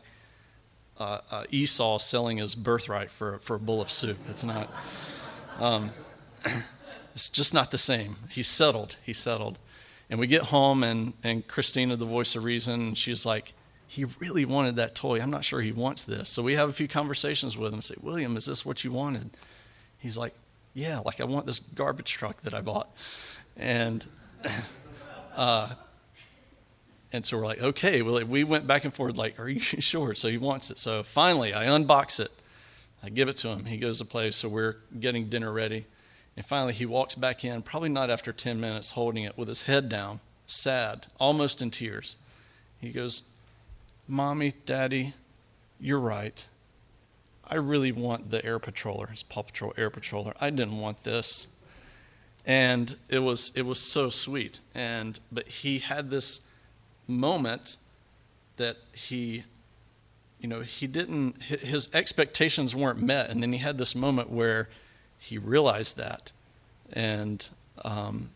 uh, 0.98 1.18
uh, 1.30 1.44
Esau 1.50 1.98
selling 1.98 2.38
his 2.38 2.54
birthright 2.54 3.10
for, 3.10 3.38
for 3.40 3.56
a 3.56 3.60
bowl 3.60 3.82
of 3.82 3.92
soup. 3.92 4.16
It's 4.30 4.44
not, 4.44 4.72
um, 5.58 5.90
it's 7.14 7.28
just 7.28 7.52
not 7.52 7.70
the 7.70 7.78
same. 7.78 8.16
He's 8.30 8.48
settled. 8.48 8.96
He's 9.04 9.18
settled. 9.18 9.58
And 10.08 10.18
we 10.18 10.26
get 10.26 10.42
home, 10.42 10.82
and, 10.82 11.12
and 11.22 11.46
Christina, 11.46 11.96
the 11.96 12.06
voice 12.06 12.34
of 12.34 12.44
reason, 12.44 12.94
she's 12.94 13.26
like, 13.26 13.52
he 13.86 14.04
really 14.18 14.44
wanted 14.44 14.76
that 14.76 14.94
toy. 14.94 15.20
I'm 15.20 15.30
not 15.30 15.44
sure 15.44 15.60
he 15.60 15.72
wants 15.72 16.04
this. 16.04 16.28
So 16.28 16.42
we 16.42 16.54
have 16.54 16.68
a 16.68 16.72
few 16.72 16.88
conversations 16.88 17.56
with 17.56 17.72
him 17.72 17.82
say, 17.82 17.94
William, 18.02 18.36
is 18.36 18.46
this 18.46 18.66
what 18.66 18.84
you 18.84 18.92
wanted? 18.92 19.30
He's 19.98 20.18
like, 20.18 20.34
yeah, 20.74 20.98
like 21.00 21.20
I 21.20 21.24
want 21.24 21.46
this 21.46 21.60
garbage 21.60 22.12
truck 22.12 22.42
that 22.42 22.52
I 22.52 22.60
bought. 22.60 22.94
And 23.56 24.04
uh, 25.36 25.74
and 27.12 27.24
so 27.24 27.38
we're 27.38 27.46
like, 27.46 27.62
okay. 27.62 28.02
Well, 28.02 28.22
we 28.24 28.44
went 28.44 28.66
back 28.66 28.84
and 28.84 28.92
forth, 28.92 29.16
like, 29.16 29.38
are 29.38 29.48
you 29.48 29.60
sure? 29.60 30.14
So 30.14 30.28
he 30.28 30.38
wants 30.38 30.70
it. 30.70 30.78
So 30.78 31.02
finally, 31.02 31.54
I 31.54 31.66
unbox 31.66 32.20
it. 32.20 32.30
I 33.02 33.08
give 33.08 33.28
it 33.28 33.36
to 33.38 33.48
him. 33.48 33.64
He 33.66 33.76
goes 33.76 33.98
to 33.98 34.04
play. 34.04 34.30
So 34.32 34.48
we're 34.48 34.76
getting 34.98 35.28
dinner 35.28 35.52
ready. 35.52 35.86
And 36.36 36.44
finally, 36.44 36.74
he 36.74 36.84
walks 36.84 37.14
back 37.14 37.44
in, 37.44 37.62
probably 37.62 37.88
not 37.88 38.10
after 38.10 38.32
10 38.32 38.60
minutes, 38.60 38.90
holding 38.90 39.24
it 39.24 39.38
with 39.38 39.48
his 39.48 39.62
head 39.62 39.88
down, 39.88 40.20
sad, 40.46 41.06
almost 41.18 41.62
in 41.62 41.70
tears. 41.70 42.16
He 42.78 42.90
goes, 42.90 43.22
Mommy, 44.08 44.54
Daddy, 44.64 45.14
you're 45.80 46.00
right. 46.00 46.46
I 47.44 47.56
really 47.56 47.92
want 47.92 48.30
the 48.30 48.44
air 48.44 48.58
patroller, 48.58 49.10
his 49.10 49.22
Paw 49.22 49.42
Patrol 49.42 49.72
air 49.76 49.90
patroller. 49.90 50.32
I 50.40 50.50
didn't 50.50 50.78
want 50.78 51.04
this. 51.04 51.48
And 52.44 52.96
it 53.08 53.18
was 53.18 53.52
it 53.56 53.62
was 53.62 53.80
so 53.80 54.10
sweet. 54.10 54.60
And 54.74 55.18
but 55.32 55.48
he 55.48 55.80
had 55.80 56.10
this 56.10 56.42
moment 57.08 57.76
that 58.56 58.76
he 58.92 59.44
you 60.40 60.48
know 60.48 60.60
he 60.60 60.86
didn't 60.86 61.42
his 61.42 61.88
expectations 61.94 62.74
weren't 62.74 63.00
met 63.00 63.30
and 63.30 63.42
then 63.42 63.52
he 63.52 63.58
had 63.58 63.78
this 63.78 63.94
moment 63.94 64.30
where 64.30 64.68
he 65.18 65.38
realized 65.38 65.96
that 65.96 66.32
and 66.92 67.50
um, 67.84 68.30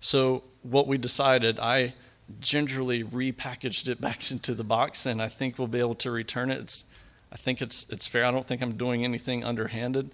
so 0.00 0.42
what 0.62 0.86
we 0.86 0.96
decided 0.98 1.58
i 1.60 1.92
gingerly 2.40 3.04
repackaged 3.04 3.88
it 3.88 4.00
back 4.00 4.30
into 4.30 4.54
the 4.54 4.64
box 4.64 5.06
and 5.06 5.20
i 5.20 5.28
think 5.28 5.58
we'll 5.58 5.68
be 5.68 5.80
able 5.80 5.94
to 5.94 6.10
return 6.10 6.50
it 6.50 6.60
it's 6.60 6.84
i 7.32 7.36
think 7.36 7.60
it's 7.60 7.88
it's 7.90 8.06
fair 8.06 8.24
i 8.24 8.30
don't 8.30 8.46
think 8.46 8.62
i'm 8.62 8.76
doing 8.76 9.04
anything 9.04 9.44
underhanded 9.44 10.10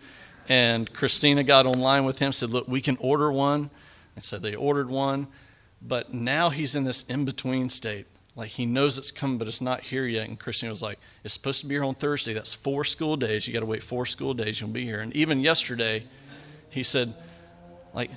and 0.49 0.93
christina 0.93 1.43
got 1.43 1.67
online 1.67 2.05
with 2.05 2.19
him 2.19 2.33
said 2.33 2.50
look 2.50 2.67
we 2.67 2.81
can 2.81 2.97
order 3.00 3.31
one 3.31 3.71
and 4.15 4.25
so 4.25 4.38
they 4.38 4.55
ordered 4.55 4.91
one 4.91 5.27
but 5.81 6.12
now 6.12 6.50
he's 6.50 6.75
in 6.75 6.85
this 6.85 7.03
in 7.05 7.25
between 7.25 7.69
state. 7.69 8.07
Like 8.35 8.50
he 8.50 8.67
knows 8.67 8.99
it's 8.99 9.11
coming, 9.11 9.38
but 9.38 9.49
it's 9.49 9.61
not 9.61 9.81
here 9.81 10.07
yet. 10.07 10.29
And 10.29 10.38
Christina 10.38 10.71
was 10.71 10.83
like, 10.83 10.99
It's 11.25 11.35
supposed 11.35 11.61
to 11.61 11.67
be 11.67 11.75
here 11.75 11.85
on 11.85 11.95
Thursday. 11.95 12.33
That's 12.33 12.55
four 12.55 12.85
school 12.85 13.17
days. 13.17 13.47
You 13.47 13.53
got 13.53 13.61
to 13.61 13.67
wait 13.67 13.83
four 13.83 14.07
school 14.07 14.35
days. 14.35 14.61
You'll 14.61 14.71
be 14.71 14.85
here. 14.85 15.00
And 15.00 15.15
even 15.17 15.41
yesterday, 15.41 16.05
he 16.71 16.83
said, 16.83 17.15
like, 17.95 18.11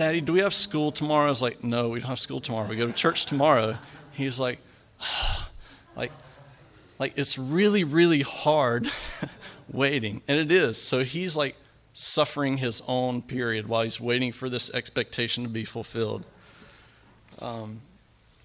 Daddy, 0.00 0.22
do 0.22 0.32
we 0.32 0.40
have 0.40 0.54
school 0.54 0.92
tomorrow? 0.92 1.26
I 1.26 1.28
was 1.28 1.42
like, 1.42 1.62
No, 1.62 1.90
we 1.90 2.00
don't 2.00 2.08
have 2.08 2.18
school 2.18 2.40
tomorrow. 2.40 2.66
We 2.66 2.74
go 2.74 2.86
to 2.86 2.92
church 2.94 3.26
tomorrow. 3.26 3.76
He's 4.12 4.40
like, 4.40 4.58
like, 5.94 6.10
like 6.98 7.12
it's 7.16 7.36
really, 7.36 7.84
really 7.84 8.22
hard 8.22 8.88
waiting. 9.70 10.22
And 10.26 10.38
it 10.38 10.50
is. 10.50 10.80
So 10.80 11.04
he's 11.04 11.36
like 11.36 11.54
suffering 11.92 12.56
his 12.56 12.82
own 12.88 13.20
period 13.20 13.68
while 13.68 13.82
he's 13.82 14.00
waiting 14.00 14.32
for 14.32 14.48
this 14.48 14.72
expectation 14.72 15.42
to 15.42 15.50
be 15.50 15.66
fulfilled. 15.66 16.24
Um, 17.38 17.82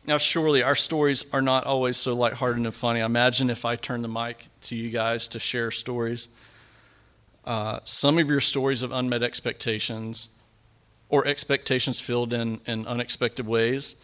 now, 0.05 0.17
surely 0.17 0.61
our 0.61 0.75
stories 0.75 1.23
are 1.31 1.41
not 1.41 1.63
always 1.63 1.95
so 1.95 2.13
lighthearted 2.15 2.65
and 2.65 2.73
funny. 2.73 3.01
I 3.01 3.05
imagine 3.05 3.49
if 3.49 3.63
I 3.63 3.77
turn 3.77 4.01
the 4.01 4.09
mic 4.09 4.47
to 4.63 4.75
you 4.75 4.89
guys 4.89 5.25
to 5.29 5.39
share 5.39 5.71
stories, 5.71 6.27
uh, 7.45 7.79
some 7.85 8.19
of 8.19 8.29
your 8.29 8.41
stories 8.41 8.83
of 8.83 8.91
unmet 8.91 9.23
expectations 9.23 10.34
or 11.09 11.25
expectations 11.27 11.99
filled 11.99 12.33
in, 12.33 12.61
in 12.65 12.87
unexpected 12.87 13.47
ways 13.47 13.95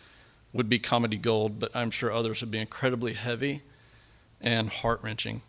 would 0.53 0.69
be 0.69 0.79
comedy 0.79 1.17
gold, 1.17 1.59
but 1.59 1.71
I'm 1.73 1.91
sure 1.91 2.11
others 2.11 2.41
would 2.41 2.51
be 2.51 2.59
incredibly 2.59 3.13
heavy 3.13 3.61
and 4.39 4.69
heart 4.69 4.99
wrenching. 5.01 5.41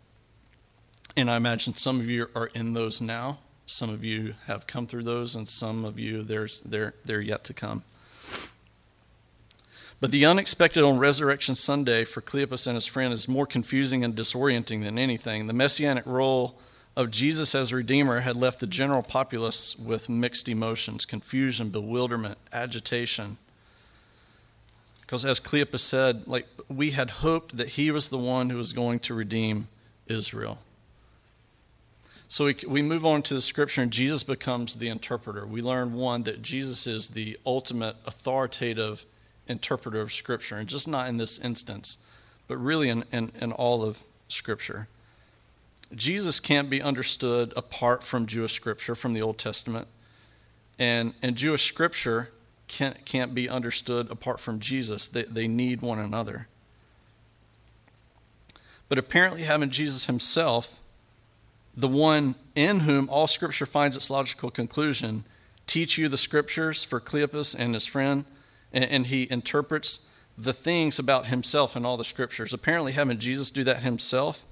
And 1.15 1.29
I 1.29 1.37
imagine 1.37 1.75
some 1.75 1.99
of 1.99 2.09
you 2.09 2.29
are 2.35 2.47
in 2.47 2.73
those 2.73 3.01
now. 3.01 3.39
Some 3.65 3.89
of 3.89 4.03
you 4.03 4.35
have 4.47 4.67
come 4.67 4.87
through 4.87 5.03
those, 5.03 5.35
and 5.35 5.47
some 5.47 5.85
of 5.85 5.99
you 5.99 6.23
there's 6.23 6.61
they're 6.61 6.95
they're 7.05 7.21
yet 7.21 7.43
to 7.45 7.53
come. 7.53 7.83
But 10.01 10.11
the 10.11 10.25
unexpected 10.25 10.83
on 10.83 10.97
Resurrection 10.97 11.55
Sunday 11.55 12.03
for 12.03 12.19
Cleopas 12.19 12.67
and 12.67 12.75
his 12.75 12.85
friend 12.85 13.13
is 13.13 13.29
more 13.29 13.45
confusing 13.45 14.03
and 14.03 14.15
disorienting 14.15 14.83
than 14.83 14.99
anything. 14.99 15.47
The 15.47 15.53
messianic 15.53 16.05
role 16.05 16.59
of 16.95 17.11
Jesus 17.11 17.55
as 17.55 17.73
Redeemer 17.73 18.21
had 18.21 18.35
left 18.35 18.59
the 18.59 18.67
general 18.67 19.01
populace 19.01 19.77
with 19.77 20.09
mixed 20.09 20.47
emotions 20.47 21.05
confusion, 21.05 21.69
bewilderment, 21.69 22.37
agitation. 22.51 23.37
Because 25.01 25.25
as 25.25 25.39
Cleopas 25.39 25.79
said, 25.79 26.27
like 26.27 26.47
we 26.69 26.91
had 26.91 27.09
hoped 27.09 27.57
that 27.57 27.69
he 27.69 27.91
was 27.91 28.09
the 28.09 28.17
one 28.17 28.49
who 28.49 28.57
was 28.57 28.73
going 28.73 28.99
to 28.99 29.13
redeem 29.13 29.67
Israel. 30.07 30.59
So 32.27 32.45
we, 32.45 32.55
we 32.67 32.81
move 32.81 33.05
on 33.05 33.21
to 33.23 33.35
the 33.35 33.41
scripture, 33.41 33.81
and 33.81 33.91
Jesus 33.91 34.23
becomes 34.23 34.75
the 34.75 34.89
interpreter. 34.89 35.45
We 35.45 35.61
learn 35.61 35.93
one 35.93 36.23
that 36.23 36.41
Jesus 36.41 36.87
is 36.87 37.09
the 37.09 37.37
ultimate 37.45 37.95
authoritative 38.05 39.05
interpreter 39.47 40.01
of 40.01 40.13
Scripture, 40.13 40.57
and 40.57 40.67
just 40.67 40.87
not 40.87 41.07
in 41.07 41.17
this 41.17 41.39
instance, 41.39 41.97
but 42.47 42.57
really 42.57 42.89
in, 42.89 43.03
in, 43.11 43.31
in 43.39 43.51
all 43.51 43.83
of 43.83 44.03
Scripture. 44.27 44.87
Jesus 45.95 46.39
can't 46.39 46.69
be 46.69 46.81
understood 46.81 47.53
apart 47.55 48.03
from 48.03 48.25
Jewish 48.25 48.53
Scripture, 48.53 48.95
from 48.95 49.13
the 49.13 49.21
Old 49.21 49.37
Testament, 49.37 49.87
and, 50.79 51.13
and 51.21 51.35
Jewish 51.35 51.63
Scripture 51.65 52.29
can't, 52.67 53.05
can't 53.05 53.35
be 53.35 53.47
understood 53.47 54.09
apart 54.09 54.39
from 54.39 54.59
Jesus. 54.59 55.07
They, 55.07 55.23
they 55.23 55.47
need 55.47 55.81
one 55.81 55.99
another. 55.99 56.47
But 58.89 58.97
apparently, 58.97 59.43
having 59.43 59.69
Jesus 59.69 60.05
himself, 60.05 60.79
the 61.75 61.87
one 61.87 62.35
in 62.55 62.81
whom 62.81 63.09
all 63.09 63.27
Scripture 63.27 63.65
finds 63.65 63.95
its 63.95 64.09
logical 64.09 64.51
conclusion, 64.51 65.23
teach 65.67 65.97
you 65.97 66.09
the 66.09 66.17
Scriptures 66.17 66.83
for 66.83 66.99
Cleopas 66.99 67.55
and 67.57 67.73
his 67.73 67.85
friend 67.85 68.25
and, 68.73 68.83
and 68.85 69.07
he 69.07 69.27
interprets 69.29 70.01
the 70.37 70.53
things 70.53 70.97
about 70.97 71.27
himself 71.27 71.77
in 71.77 71.85
all 71.85 71.95
the 71.95 72.03
scriptures. 72.03 72.53
Apparently, 72.53 72.93
having 72.93 73.19
Jesus 73.19 73.51
do 73.51 73.63
that 73.63 73.83
himself 73.83 74.43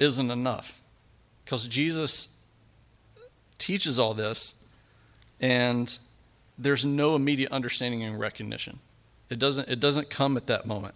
isn't 0.00 0.30
enough 0.30 0.80
because 1.44 1.68
Jesus 1.68 2.36
teaches 3.58 3.98
all 3.98 4.14
this, 4.14 4.54
and 5.40 5.98
there's 6.58 6.84
no 6.84 7.14
immediate 7.14 7.52
understanding 7.52 8.02
and 8.02 8.18
recognition. 8.18 8.80
It 9.28 9.38
doesn't, 9.38 9.68
it 9.68 9.78
doesn't 9.78 10.10
come 10.10 10.36
at 10.36 10.46
that 10.48 10.66
moment. 10.66 10.94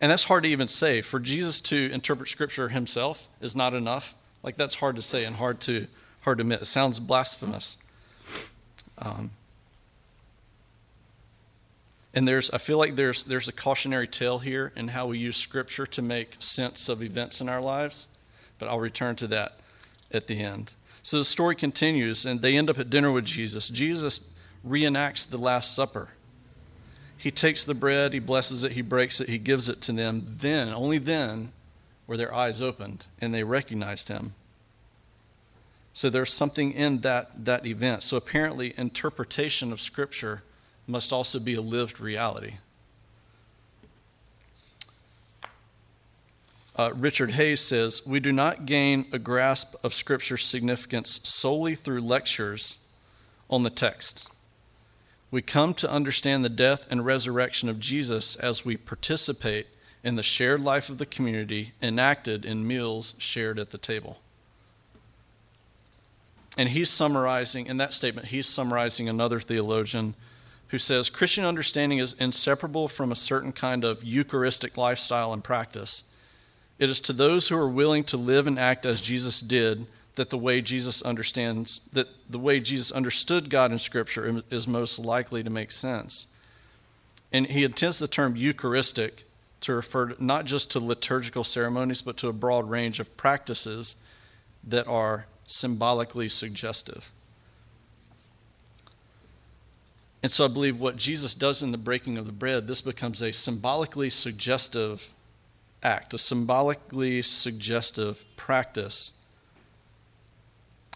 And 0.00 0.12
that's 0.12 0.24
hard 0.24 0.44
to 0.44 0.48
even 0.48 0.68
say. 0.68 1.00
For 1.00 1.18
Jesus 1.18 1.60
to 1.62 1.90
interpret 1.92 2.28
Scripture 2.28 2.68
himself 2.68 3.28
is 3.40 3.56
not 3.56 3.74
enough. 3.74 4.14
Like, 4.42 4.56
that's 4.56 4.76
hard 4.76 4.96
to 4.96 5.02
say 5.02 5.24
and 5.24 5.36
hard 5.36 5.60
to, 5.62 5.86
hard 6.20 6.38
to 6.38 6.42
admit. 6.42 6.62
It 6.62 6.66
sounds 6.66 7.00
blasphemous. 7.00 7.78
Um, 8.98 9.32
and 12.14 12.26
there's, 12.26 12.50
I 12.50 12.58
feel 12.58 12.78
like 12.78 12.96
there's, 12.96 13.24
there's 13.24 13.48
a 13.48 13.52
cautionary 13.52 14.08
tale 14.08 14.38
here 14.38 14.72
in 14.74 14.88
how 14.88 15.06
we 15.06 15.18
use 15.18 15.36
Scripture 15.36 15.86
to 15.86 16.02
make 16.02 16.36
sense 16.38 16.88
of 16.88 17.02
events 17.02 17.40
in 17.40 17.48
our 17.48 17.60
lives, 17.60 18.08
but 18.58 18.68
I'll 18.68 18.80
return 18.80 19.16
to 19.16 19.26
that 19.28 19.60
at 20.10 20.26
the 20.26 20.40
end. 20.40 20.72
So 21.02 21.18
the 21.18 21.24
story 21.24 21.54
continues, 21.54 22.26
and 22.26 22.42
they 22.42 22.56
end 22.56 22.70
up 22.70 22.78
at 22.78 22.90
dinner 22.90 23.12
with 23.12 23.24
Jesus. 23.24 23.68
Jesus 23.68 24.20
reenacts 24.66 25.28
the 25.28 25.38
Last 25.38 25.74
Supper. 25.74 26.10
He 27.16 27.30
takes 27.30 27.64
the 27.64 27.74
bread, 27.74 28.12
he 28.12 28.20
blesses 28.20 28.64
it, 28.64 28.72
he 28.72 28.82
breaks 28.82 29.20
it, 29.20 29.28
he 29.28 29.38
gives 29.38 29.68
it 29.68 29.80
to 29.82 29.92
them. 29.92 30.24
Then, 30.28 30.68
only 30.68 30.98
then, 30.98 31.52
were 32.06 32.16
their 32.16 32.34
eyes 32.34 32.62
opened 32.62 33.06
and 33.20 33.34
they 33.34 33.44
recognized 33.44 34.08
him. 34.08 34.34
So 35.92 36.08
there's 36.08 36.32
something 36.32 36.72
in 36.72 37.00
that, 37.00 37.44
that 37.44 37.66
event. 37.66 38.02
So 38.02 38.16
apparently, 38.16 38.72
interpretation 38.76 39.72
of 39.72 39.80
Scripture 39.80 40.42
must 40.88 41.12
also 41.12 41.38
be 41.38 41.54
a 41.54 41.60
lived 41.60 42.00
reality. 42.00 42.54
Uh, 46.74 46.92
Richard 46.94 47.32
Hays 47.32 47.60
says, 47.60 48.06
We 48.06 48.20
do 48.20 48.32
not 48.32 48.64
gain 48.64 49.06
a 49.12 49.18
grasp 49.18 49.74
of 49.82 49.94
Scripture's 49.94 50.46
significance 50.46 51.20
solely 51.24 51.74
through 51.74 52.00
lectures 52.00 52.78
on 53.50 53.64
the 53.64 53.70
text. 53.70 54.30
We 55.30 55.42
come 55.42 55.74
to 55.74 55.90
understand 55.90 56.44
the 56.44 56.48
death 56.48 56.86
and 56.88 57.04
resurrection 57.04 57.68
of 57.68 57.80
Jesus 57.80 58.36
as 58.36 58.64
we 58.64 58.76
participate 58.76 59.66
in 60.04 60.14
the 60.14 60.22
shared 60.22 60.62
life 60.62 60.88
of 60.88 60.98
the 60.98 61.04
community 61.04 61.72
enacted 61.82 62.44
in 62.44 62.66
meals 62.66 63.14
shared 63.18 63.58
at 63.58 63.70
the 63.70 63.78
table. 63.78 64.20
And 66.56 66.70
he's 66.70 66.90
summarizing, 66.90 67.66
in 67.66 67.76
that 67.76 67.92
statement, 67.92 68.28
he's 68.28 68.46
summarizing 68.46 69.08
another 69.08 69.38
theologian 69.38 70.14
who 70.68 70.78
says 70.78 71.10
Christian 71.10 71.44
understanding 71.44 71.98
is 71.98 72.14
inseparable 72.14 72.88
from 72.88 73.10
a 73.10 73.16
certain 73.16 73.52
kind 73.52 73.84
of 73.84 74.04
Eucharistic 74.04 74.76
lifestyle 74.76 75.32
and 75.32 75.42
practice. 75.42 76.04
It 76.78 76.90
is 76.90 77.00
to 77.00 77.12
those 77.12 77.48
who 77.48 77.56
are 77.56 77.68
willing 77.68 78.04
to 78.04 78.16
live 78.16 78.46
and 78.46 78.58
act 78.58 78.86
as 78.86 79.00
Jesus 79.00 79.40
did 79.40 79.86
that 80.14 80.30
the 80.30 80.38
way 80.38 80.60
Jesus 80.60 81.00
understands 81.02 81.80
that 81.92 82.08
the 82.28 82.38
way 82.38 82.60
Jesus 82.60 82.90
understood 82.90 83.50
God 83.50 83.72
in 83.72 83.78
Scripture 83.78 84.42
is 84.50 84.66
most 84.66 84.98
likely 84.98 85.42
to 85.42 85.50
make 85.50 85.70
sense. 85.70 86.26
And 87.32 87.46
he 87.46 87.64
intends 87.64 87.98
the 87.98 88.08
term 88.08 88.36
Eucharistic 88.36 89.24
to 89.60 89.74
refer 89.74 90.14
not 90.18 90.44
just 90.44 90.70
to 90.72 90.80
liturgical 90.80 91.44
ceremonies, 91.44 92.02
but 92.02 92.16
to 92.18 92.28
a 92.28 92.32
broad 92.32 92.68
range 92.68 93.00
of 93.00 93.16
practices 93.16 93.96
that 94.64 94.86
are 94.86 95.26
symbolically 95.46 96.28
suggestive. 96.28 97.12
And 100.22 100.32
so 100.32 100.44
I 100.44 100.48
believe 100.48 100.78
what 100.78 100.96
Jesus 100.96 101.34
does 101.34 101.62
in 101.62 101.70
the 101.70 101.78
breaking 101.78 102.18
of 102.18 102.26
the 102.26 102.32
bread, 102.32 102.66
this 102.66 102.80
becomes 102.80 103.22
a 103.22 103.32
symbolically 103.32 104.10
suggestive 104.10 105.12
act, 105.82 106.12
a 106.12 106.18
symbolically 106.18 107.22
suggestive 107.22 108.24
practice 108.36 109.12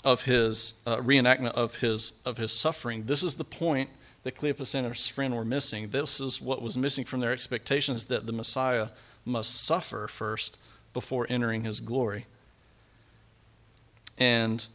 of 0.05 0.23
his 0.23 0.75
uh, 0.85 0.97
reenactment 0.97 1.52
of 1.52 1.76
his 1.76 2.21
of 2.25 2.37
his 2.37 2.52
suffering. 2.52 3.05
This 3.05 3.23
is 3.23 3.37
the 3.37 3.45
point 3.45 3.91
that 4.25 4.35
Cleopas 4.35 4.75
and 4.75 4.87
his 4.87 5.07
friend 5.07 5.35
were 5.35 5.45
missing. 5.45 5.88
This 5.88 6.21
is 6.21 6.41
what 6.41 6.62
was 6.62 6.76
missing 6.76 7.05
from 7.05 7.21
their 7.21 7.33
expectations 7.33 8.07
that 8.07 8.26
the 8.26 8.33
Messiah 8.33 8.88
must 9.25 9.64
suffer 9.64 10.09
first 10.09 10.59
before 10.93 11.26
entering 11.29 11.62
his 11.62 11.81
glory. 11.81 12.26
And 14.19 14.67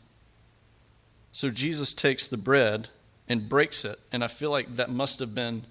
so 1.32 1.50
Jesus 1.50 1.94
takes 1.94 2.28
the 2.28 2.38
bread 2.38 2.90
and 3.30 3.50
breaks 3.50 3.86
it. 3.86 4.00
And 4.12 4.24
I 4.24 4.28
feel 4.28 4.52
like 4.52 4.76
that 4.76 4.90
must 4.90 5.20
have 5.20 5.36
been, 5.36 5.66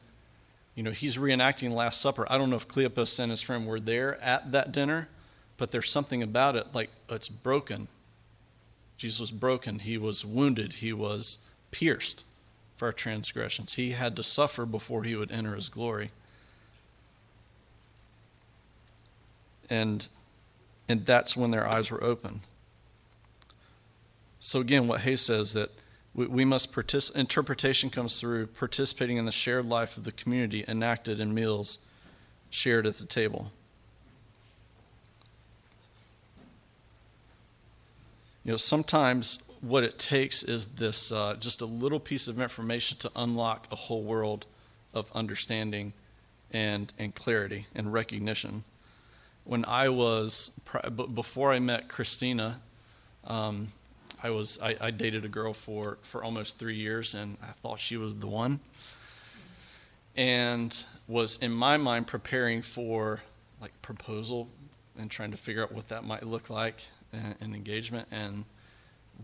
you 0.74 0.82
know, 0.82 0.90
he's 0.90 1.16
reenacting 1.16 1.72
Last 1.72 2.00
Supper. 2.00 2.26
I 2.30 2.38
don't 2.38 2.50
know 2.50 2.56
if 2.56 2.68
Cleopas 2.68 3.18
and 3.18 3.30
his 3.30 3.42
friend 3.42 3.66
were 3.66 3.80
there 3.80 4.20
at 4.20 4.52
that 4.52 4.72
dinner, 4.72 5.08
but 5.56 5.70
there's 5.70 5.90
something 5.90 6.22
about 6.22 6.56
it 6.56 6.74
like 6.74 6.90
it's 7.08 7.28
broken. 7.28 7.88
Jesus 8.96 9.20
was 9.20 9.30
broken. 9.30 9.80
He 9.80 9.98
was 9.98 10.24
wounded. 10.24 10.74
He 10.74 10.92
was 10.92 11.38
pierced 11.70 12.24
for 12.76 12.86
our 12.86 12.92
transgressions. 12.92 13.74
He 13.74 13.92
had 13.92 14.16
to 14.16 14.22
suffer 14.22 14.66
before 14.66 15.04
he 15.04 15.16
would 15.16 15.32
enter 15.32 15.54
his 15.54 15.68
glory. 15.68 16.10
And, 19.68 20.08
and 20.88 21.04
that's 21.04 21.36
when 21.36 21.50
their 21.50 21.66
eyes 21.66 21.90
were 21.90 22.02
open. 22.02 22.40
So, 24.38 24.60
again, 24.60 24.86
what 24.86 25.00
Hays 25.00 25.22
says 25.22 25.54
that 25.54 25.70
we, 26.16 26.26
we 26.26 26.44
must 26.44 26.72
participate, 26.72 27.20
interpretation 27.20 27.90
comes 27.90 28.18
through 28.18 28.46
participating 28.48 29.18
in 29.18 29.26
the 29.26 29.32
shared 29.32 29.66
life 29.66 29.96
of 29.96 30.04
the 30.04 30.12
community 30.12 30.64
enacted 30.66 31.20
in 31.20 31.34
meals 31.34 31.78
shared 32.48 32.86
at 32.86 32.96
the 32.96 33.04
table. 33.04 33.52
You 38.44 38.52
know, 38.52 38.56
sometimes 38.56 39.42
what 39.60 39.84
it 39.84 39.98
takes 39.98 40.42
is 40.42 40.76
this 40.76 41.12
uh, 41.12 41.36
just 41.38 41.60
a 41.60 41.66
little 41.66 42.00
piece 42.00 42.28
of 42.28 42.40
information 42.40 42.96
to 42.98 43.10
unlock 43.14 43.66
a 43.70 43.76
whole 43.76 44.02
world 44.02 44.46
of 44.94 45.10
understanding 45.14 45.92
and, 46.52 46.92
and 46.98 47.14
clarity 47.14 47.66
and 47.74 47.92
recognition. 47.92 48.64
When 49.44 49.64
I 49.64 49.88
was, 49.88 50.60
before 51.12 51.52
I 51.52 51.58
met 51.58 51.88
Christina, 51.88 52.60
um, 53.24 53.68
I 54.22 54.30
was 54.30 54.58
I, 54.62 54.76
I, 54.80 54.90
dated 54.90 55.24
a 55.24 55.28
girl 55.28 55.52
for 55.52 55.98
for 56.02 56.24
almost 56.24 56.58
three 56.58 56.76
years, 56.76 57.14
and 57.14 57.36
I 57.42 57.52
thought 57.52 57.78
she 57.80 57.96
was 57.96 58.16
the 58.16 58.26
one, 58.26 58.60
and 60.16 60.84
was 61.06 61.38
in 61.38 61.52
my 61.52 61.76
mind 61.76 62.06
preparing 62.06 62.62
for 62.62 63.20
like 63.60 63.72
proposal 63.82 64.48
and 64.98 65.10
trying 65.10 65.30
to 65.30 65.36
figure 65.36 65.62
out 65.62 65.72
what 65.72 65.88
that 65.88 66.04
might 66.04 66.24
look 66.24 66.50
like 66.50 66.82
an 67.12 67.54
engagement. 67.54 68.08
And 68.10 68.44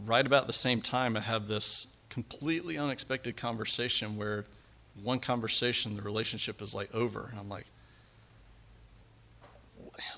right 0.04 0.24
about 0.24 0.46
the 0.46 0.52
same 0.52 0.80
time, 0.80 1.16
I 1.16 1.20
have 1.20 1.48
this 1.48 1.88
completely 2.08 2.78
unexpected 2.78 3.36
conversation 3.36 4.16
where 4.16 4.44
one 5.02 5.18
conversation 5.18 5.96
the 5.96 6.02
relationship 6.02 6.60
is 6.60 6.74
like 6.74 6.94
over, 6.94 7.28
and 7.30 7.40
I'm 7.40 7.48
like, 7.48 7.66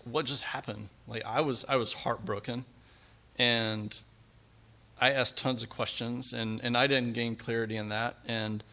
what 0.04 0.26
just 0.26 0.42
happened? 0.42 0.88
Like 1.06 1.24
I 1.24 1.40
was 1.40 1.64
I 1.68 1.76
was 1.76 1.92
heartbroken, 1.92 2.64
and 3.38 4.02
I 5.04 5.10
asked 5.10 5.36
tons 5.36 5.62
of 5.62 5.68
questions, 5.68 6.32
and, 6.32 6.62
and 6.64 6.78
I 6.78 6.86
didn't 6.86 7.12
gain 7.12 7.36
clarity 7.36 7.76
in 7.76 7.90
that. 7.90 8.16
And 8.26 8.64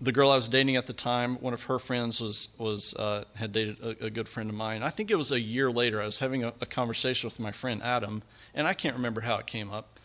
the 0.00 0.10
girl 0.10 0.30
I 0.30 0.36
was 0.36 0.48
dating 0.48 0.76
at 0.76 0.86
the 0.86 0.94
time, 0.94 1.34
one 1.42 1.52
of 1.52 1.64
her 1.64 1.78
friends 1.78 2.18
was 2.18 2.48
was 2.56 2.94
uh, 2.94 3.24
had 3.34 3.52
dated 3.52 3.76
a, 3.82 4.06
a, 4.06 4.10
good 4.10 4.26
friend 4.26 4.48
of 4.48 4.56
mine. 4.56 4.82
I 4.82 4.88
think 4.88 5.10
it 5.10 5.16
was 5.16 5.32
a 5.32 5.38
year 5.38 5.70
later. 5.70 6.00
I 6.00 6.06
was 6.06 6.20
having 6.20 6.44
a, 6.44 6.54
a, 6.62 6.66
conversation 6.66 7.26
with 7.26 7.38
my 7.38 7.52
friend 7.52 7.82
Adam, 7.82 8.22
and 8.54 8.66
I 8.66 8.72
can't 8.72 8.96
remember 8.96 9.20
how 9.20 9.36
it 9.36 9.46
came 9.46 9.70
up. 9.70 10.00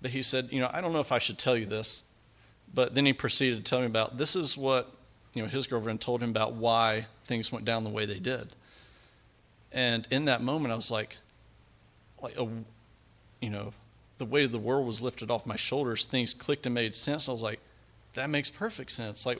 But 0.00 0.12
he 0.12 0.22
said, 0.22 0.52
you 0.52 0.60
know, 0.60 0.70
I 0.72 0.80
don't 0.80 0.92
know 0.92 1.00
if 1.00 1.10
I 1.10 1.18
should 1.18 1.38
tell 1.38 1.56
you 1.56 1.66
this, 1.66 2.04
but 2.72 2.94
then 2.94 3.04
he 3.04 3.12
proceeded 3.12 3.56
to 3.56 3.68
tell 3.68 3.80
me 3.80 3.86
about 3.86 4.16
this 4.16 4.36
is 4.36 4.56
what 4.56 4.92
you 5.32 5.42
know 5.42 5.48
his 5.48 5.66
girlfriend 5.66 6.02
told 6.02 6.22
him 6.22 6.30
about 6.30 6.52
why 6.52 7.06
things 7.24 7.50
went 7.50 7.64
down 7.64 7.82
the 7.82 7.90
way 7.90 8.06
they 8.06 8.20
did. 8.20 8.52
And 9.72 10.06
in 10.12 10.26
that 10.26 10.40
moment, 10.40 10.70
I 10.70 10.76
was 10.76 10.92
like, 10.92 11.18
like 12.22 12.38
a, 12.38 12.46
you 13.40 13.50
know, 13.50 13.72
the 14.18 14.24
weight 14.24 14.44
of 14.44 14.52
the 14.52 14.58
world 14.58 14.86
was 14.86 15.02
lifted 15.02 15.30
off 15.30 15.46
my 15.46 15.56
shoulders. 15.56 16.06
Things 16.06 16.34
clicked 16.34 16.66
and 16.66 16.74
made 16.74 16.94
sense. 16.94 17.28
I 17.28 17.32
was 17.32 17.42
like, 17.42 17.60
that 18.14 18.30
makes 18.30 18.48
perfect 18.48 18.90
sense. 18.90 19.26
Like, 19.26 19.38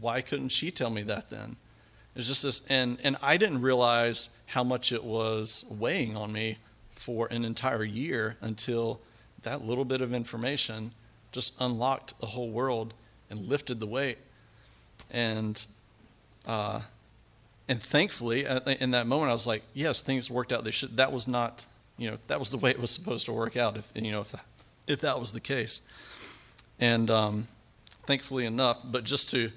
why 0.00 0.20
couldn't 0.20 0.50
she 0.50 0.70
tell 0.70 0.90
me 0.90 1.02
that 1.02 1.30
then? 1.30 1.56
It 2.14 2.18
was 2.18 2.28
just 2.28 2.42
this, 2.42 2.64
and 2.68 2.98
and 3.02 3.16
I 3.22 3.36
didn't 3.36 3.62
realize 3.62 4.30
how 4.46 4.62
much 4.62 4.92
it 4.92 5.02
was 5.02 5.64
weighing 5.70 6.16
on 6.16 6.32
me 6.32 6.58
for 6.90 7.26
an 7.28 7.44
entire 7.44 7.84
year 7.84 8.36
until 8.40 9.00
that 9.42 9.64
little 9.64 9.84
bit 9.84 10.00
of 10.00 10.12
information 10.12 10.92
just 11.32 11.54
unlocked 11.58 12.18
the 12.20 12.26
whole 12.26 12.50
world 12.50 12.94
and 13.30 13.48
lifted 13.48 13.80
the 13.80 13.86
weight. 13.86 14.18
And 15.10 15.66
uh, 16.46 16.82
and 17.68 17.82
thankfully, 17.82 18.44
in 18.44 18.90
that 18.90 19.06
moment, 19.06 19.30
I 19.30 19.32
was 19.32 19.46
like, 19.46 19.62
yes, 19.72 20.02
things 20.02 20.30
worked 20.30 20.52
out. 20.52 20.64
They 20.64 20.70
should. 20.70 20.96
That 20.98 21.12
was 21.12 21.26
not 21.26 21.66
you 21.98 22.10
know 22.10 22.18
that 22.26 22.38
was 22.38 22.50
the 22.50 22.58
way 22.58 22.70
it 22.70 22.80
was 22.80 22.90
supposed 22.90 23.26
to 23.26 23.32
work 23.32 23.56
out. 23.56 23.76
If 23.76 23.92
you 23.94 24.12
know 24.12 24.20
if 24.20 24.32
that, 24.32 24.44
if 24.86 25.00
that 25.00 25.18
was 25.20 25.32
the 25.32 25.40
case, 25.40 25.80
and 26.78 27.10
um, 27.10 27.48
thankfully 28.06 28.46
enough, 28.46 28.80
but 28.84 29.04
just 29.04 29.30
to 29.30 29.50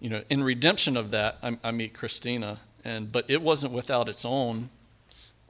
you 0.00 0.10
know 0.10 0.22
in 0.30 0.42
redemption 0.42 0.96
of 0.96 1.10
that, 1.10 1.38
I, 1.42 1.58
I 1.62 1.70
meet 1.70 1.94
Christina, 1.94 2.60
and 2.84 3.10
but 3.10 3.24
it 3.28 3.42
wasn't 3.42 3.72
without 3.72 4.08
its 4.08 4.24
own 4.24 4.68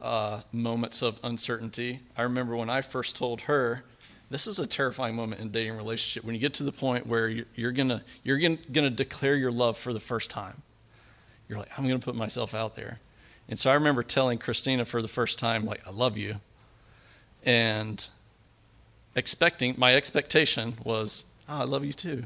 uh, 0.01 0.43
moments 0.53 1.03
of 1.03 1.19
uncertainty. 1.23 2.01
I 2.17 2.23
remember 2.23 2.57
when 2.57 2.69
I 2.69 2.83
first 2.83 3.17
told 3.17 3.43
her 3.43 3.85
this 4.33 4.47
is 4.47 4.59
a 4.59 4.67
terrifying 4.67 5.15
moment 5.15 5.41
in 5.41 5.51
dating 5.51 5.77
relationship 5.77 6.25
when 6.25 6.35
you 6.35 6.41
get 6.41 6.55
to 6.55 6.65
the 6.65 6.73
point 6.73 7.07
where 7.07 7.29
you're, 7.29 7.47
you're 7.55 7.73
gonna 7.73 8.03
you're 8.25 8.39
gonna, 8.39 8.59
gonna 8.73 8.91
declare 8.91 9.37
your 9.37 9.53
love 9.53 9.77
for 9.77 9.93
the 9.93 10.01
first 10.01 10.31
time. 10.31 10.63
You're 11.49 11.59
like, 11.59 11.69
I'm 11.79 11.85
gonna 11.87 11.99
put 11.99 12.15
myself 12.15 12.55
out 12.55 12.75
there. 12.75 12.99
And 13.49 13.59
so 13.59 13.71
I 13.71 13.75
remember 13.75 14.03
telling 14.03 14.39
Christina 14.39 14.85
for 14.85 15.03
the 15.03 15.09
first 15.09 15.39
time, 15.39 15.65
like, 15.65 15.87
I 15.87 15.91
love 15.91 16.17
you. 16.17 16.37
And 17.45 18.09
expecting, 19.15 19.75
my 19.77 19.95
expectation 19.95 20.75
was, 20.85 21.25
oh, 21.49 21.59
I 21.59 21.65
love 21.65 21.85
you 21.85 21.93
too. 21.93 22.25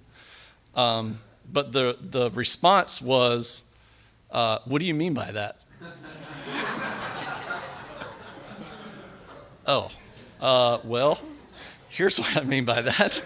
Um, 0.74 1.20
but 1.50 1.72
the, 1.72 1.96
the 2.00 2.30
response 2.30 3.00
was, 3.00 3.64
uh, 4.30 4.58
what 4.66 4.80
do 4.80 4.86
you 4.86 4.94
mean 4.94 5.14
by 5.14 5.32
that? 5.32 5.56
oh, 9.66 9.90
uh, 10.40 10.78
well, 10.84 11.18
here's 11.88 12.18
what 12.18 12.36
I 12.36 12.44
mean 12.44 12.64
by 12.64 12.82
that. 12.82 13.22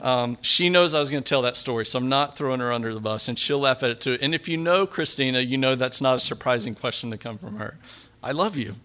Um, 0.00 0.38
she 0.40 0.70
knows 0.70 0.94
I 0.94 0.98
was 0.98 1.10
going 1.10 1.22
to 1.22 1.28
tell 1.28 1.42
that 1.42 1.56
story, 1.56 1.84
so 1.84 1.98
I'm 1.98 2.08
not 2.08 2.36
throwing 2.36 2.60
her 2.60 2.72
under 2.72 2.94
the 2.94 3.00
bus, 3.00 3.28
and 3.28 3.38
she'll 3.38 3.58
laugh 3.58 3.82
at 3.82 3.90
it 3.90 4.00
too. 4.00 4.18
And 4.20 4.34
if 4.34 4.48
you 4.48 4.56
know 4.56 4.86
Christina, 4.86 5.40
you 5.40 5.58
know 5.58 5.74
that's 5.74 6.00
not 6.00 6.16
a 6.16 6.20
surprising 6.20 6.74
question 6.74 7.10
to 7.10 7.18
come 7.18 7.36
from 7.36 7.56
her. 7.56 7.76
I 8.22 8.32
love 8.32 8.56
you. 8.56 8.76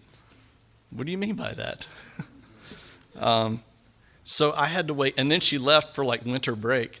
What 0.90 1.06
do 1.06 1.12
you 1.12 1.18
mean 1.18 1.34
by 1.34 1.54
that? 1.54 1.88
um, 3.18 3.62
so 4.24 4.52
I 4.52 4.66
had 4.66 4.88
to 4.88 4.94
wait, 4.94 5.14
and 5.16 5.30
then 5.30 5.40
she 5.40 5.56
left 5.56 5.94
for 5.94 6.04
like 6.04 6.24
winter 6.24 6.54
break, 6.54 7.00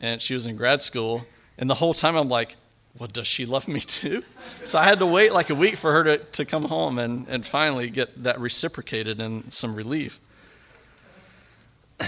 and 0.00 0.20
she 0.20 0.34
was 0.34 0.46
in 0.46 0.56
grad 0.56 0.82
school, 0.82 1.26
and 1.56 1.70
the 1.70 1.74
whole 1.74 1.94
time 1.94 2.16
I'm 2.16 2.28
like, 2.28 2.56
well, 2.98 3.08
does 3.08 3.26
she 3.26 3.46
love 3.46 3.68
me 3.68 3.80
too? 3.80 4.22
So 4.64 4.78
I 4.78 4.84
had 4.84 5.00
to 5.00 5.06
wait 5.06 5.32
like 5.32 5.50
a 5.50 5.56
week 5.56 5.76
for 5.76 5.92
her 5.92 6.04
to, 6.04 6.18
to 6.18 6.44
come 6.44 6.66
home 6.66 6.98
and, 6.98 7.26
and 7.28 7.44
finally 7.44 7.90
get 7.90 8.22
that 8.22 8.38
reciprocated 8.38 9.20
and 9.20 9.52
some 9.52 9.74
relief. 9.74 10.20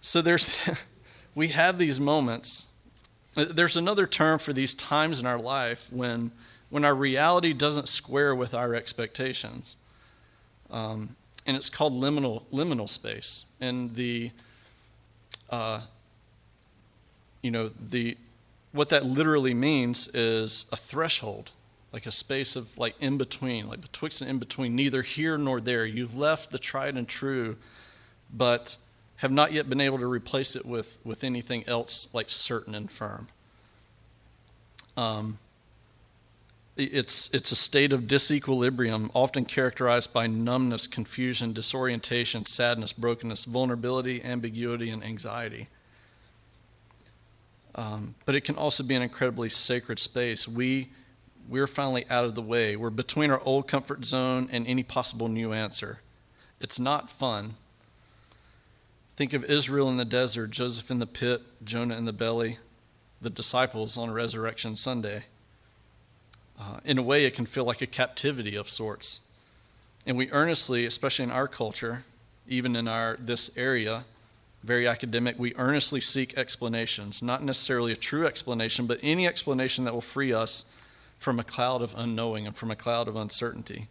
So 0.00 0.22
there's 0.22 0.68
we 1.40 1.48
have 1.48 1.78
these 1.78 1.98
moments. 1.98 2.66
There's 3.34 3.74
another 3.74 4.06
term 4.06 4.38
for 4.38 4.52
these 4.52 4.74
times 4.74 5.20
in 5.20 5.26
our 5.26 5.38
life 5.38 5.90
when, 5.90 6.32
when 6.68 6.84
our 6.84 6.94
reality 6.94 7.54
doesn't 7.54 7.88
square 7.88 8.34
with 8.34 8.52
our 8.52 8.74
expectations. 8.74 9.76
Um, 10.70 11.16
and 11.46 11.56
it's 11.56 11.70
called 11.70 11.94
liminal, 11.94 12.42
liminal 12.52 12.86
space. 12.86 13.46
And 13.58 13.94
the, 13.94 14.32
uh, 15.48 15.80
you 17.40 17.50
know, 17.50 17.70
the, 17.88 18.18
what 18.72 18.90
that 18.90 19.06
literally 19.06 19.54
means 19.54 20.08
is 20.08 20.66
a 20.70 20.76
threshold, 20.76 21.52
like 21.90 22.04
a 22.04 22.12
space 22.12 22.54
of 22.54 22.76
like 22.76 22.96
in 23.00 23.16
between, 23.16 23.66
like 23.66 23.80
betwixt 23.80 24.20
and 24.20 24.28
in 24.28 24.38
between, 24.38 24.76
neither 24.76 25.00
here 25.00 25.38
nor 25.38 25.58
there. 25.58 25.86
You've 25.86 26.14
left 26.14 26.50
the 26.50 26.58
tried 26.58 26.96
and 26.96 27.08
true, 27.08 27.56
but 28.30 28.76
have 29.20 29.30
not 29.30 29.52
yet 29.52 29.68
been 29.68 29.82
able 29.82 29.98
to 29.98 30.06
replace 30.06 30.56
it 30.56 30.64
with, 30.64 30.98
with 31.04 31.22
anything 31.22 31.62
else 31.66 32.08
like 32.14 32.30
certain 32.30 32.74
and 32.74 32.90
firm. 32.90 33.28
Um, 34.96 35.38
it's, 36.74 37.28
it's 37.34 37.52
a 37.52 37.56
state 37.56 37.92
of 37.92 38.04
disequilibrium, 38.04 39.10
often 39.12 39.44
characterized 39.44 40.14
by 40.14 40.26
numbness, 40.26 40.86
confusion, 40.86 41.52
disorientation, 41.52 42.46
sadness, 42.46 42.94
brokenness, 42.94 43.44
vulnerability, 43.44 44.24
ambiguity, 44.24 44.88
and 44.88 45.04
anxiety. 45.04 45.68
Um, 47.74 48.14
but 48.24 48.34
it 48.34 48.40
can 48.40 48.56
also 48.56 48.82
be 48.82 48.94
an 48.94 49.02
incredibly 49.02 49.50
sacred 49.50 49.98
space. 49.98 50.48
We, 50.48 50.88
we're 51.46 51.66
finally 51.66 52.06
out 52.08 52.24
of 52.24 52.34
the 52.34 52.42
way. 52.42 52.74
We're 52.74 52.88
between 52.88 53.30
our 53.30 53.42
old 53.44 53.68
comfort 53.68 54.06
zone 54.06 54.48
and 54.50 54.66
any 54.66 54.82
possible 54.82 55.28
new 55.28 55.52
answer. 55.52 56.00
It's 56.58 56.78
not 56.78 57.10
fun, 57.10 57.56
Think 59.20 59.34
of 59.34 59.44
Israel 59.44 59.90
in 59.90 59.98
the 59.98 60.06
desert, 60.06 60.50
Joseph 60.50 60.90
in 60.90 60.98
the 60.98 61.06
pit, 61.06 61.42
Jonah 61.62 61.94
in 61.94 62.06
the 62.06 62.12
belly, 62.14 62.56
the 63.20 63.28
disciples 63.28 63.98
on 63.98 64.10
Resurrection 64.10 64.76
Sunday. 64.76 65.24
Uh, 66.58 66.80
in 66.86 66.96
a 66.96 67.02
way, 67.02 67.26
it 67.26 67.34
can 67.34 67.44
feel 67.44 67.64
like 67.64 67.82
a 67.82 67.86
captivity 67.86 68.56
of 68.56 68.70
sorts. 68.70 69.20
And 70.06 70.16
we 70.16 70.30
earnestly, 70.30 70.86
especially 70.86 71.24
in 71.24 71.30
our 71.30 71.46
culture, 71.46 72.04
even 72.48 72.74
in 72.74 72.88
our 72.88 73.18
this 73.20 73.54
area, 73.58 74.04
very 74.64 74.88
academic, 74.88 75.38
we 75.38 75.54
earnestly 75.56 76.00
seek 76.00 76.38
explanations, 76.38 77.20
not 77.20 77.44
necessarily 77.44 77.92
a 77.92 77.96
true 77.96 78.26
explanation, 78.26 78.86
but 78.86 79.00
any 79.02 79.26
explanation 79.26 79.84
that 79.84 79.92
will 79.92 80.00
free 80.00 80.32
us 80.32 80.64
from 81.18 81.38
a 81.38 81.44
cloud 81.44 81.82
of 81.82 81.92
unknowing 81.94 82.46
and 82.46 82.56
from 82.56 82.70
a 82.70 82.74
cloud 82.74 83.06
of 83.06 83.16
uncertainty. 83.16 83.86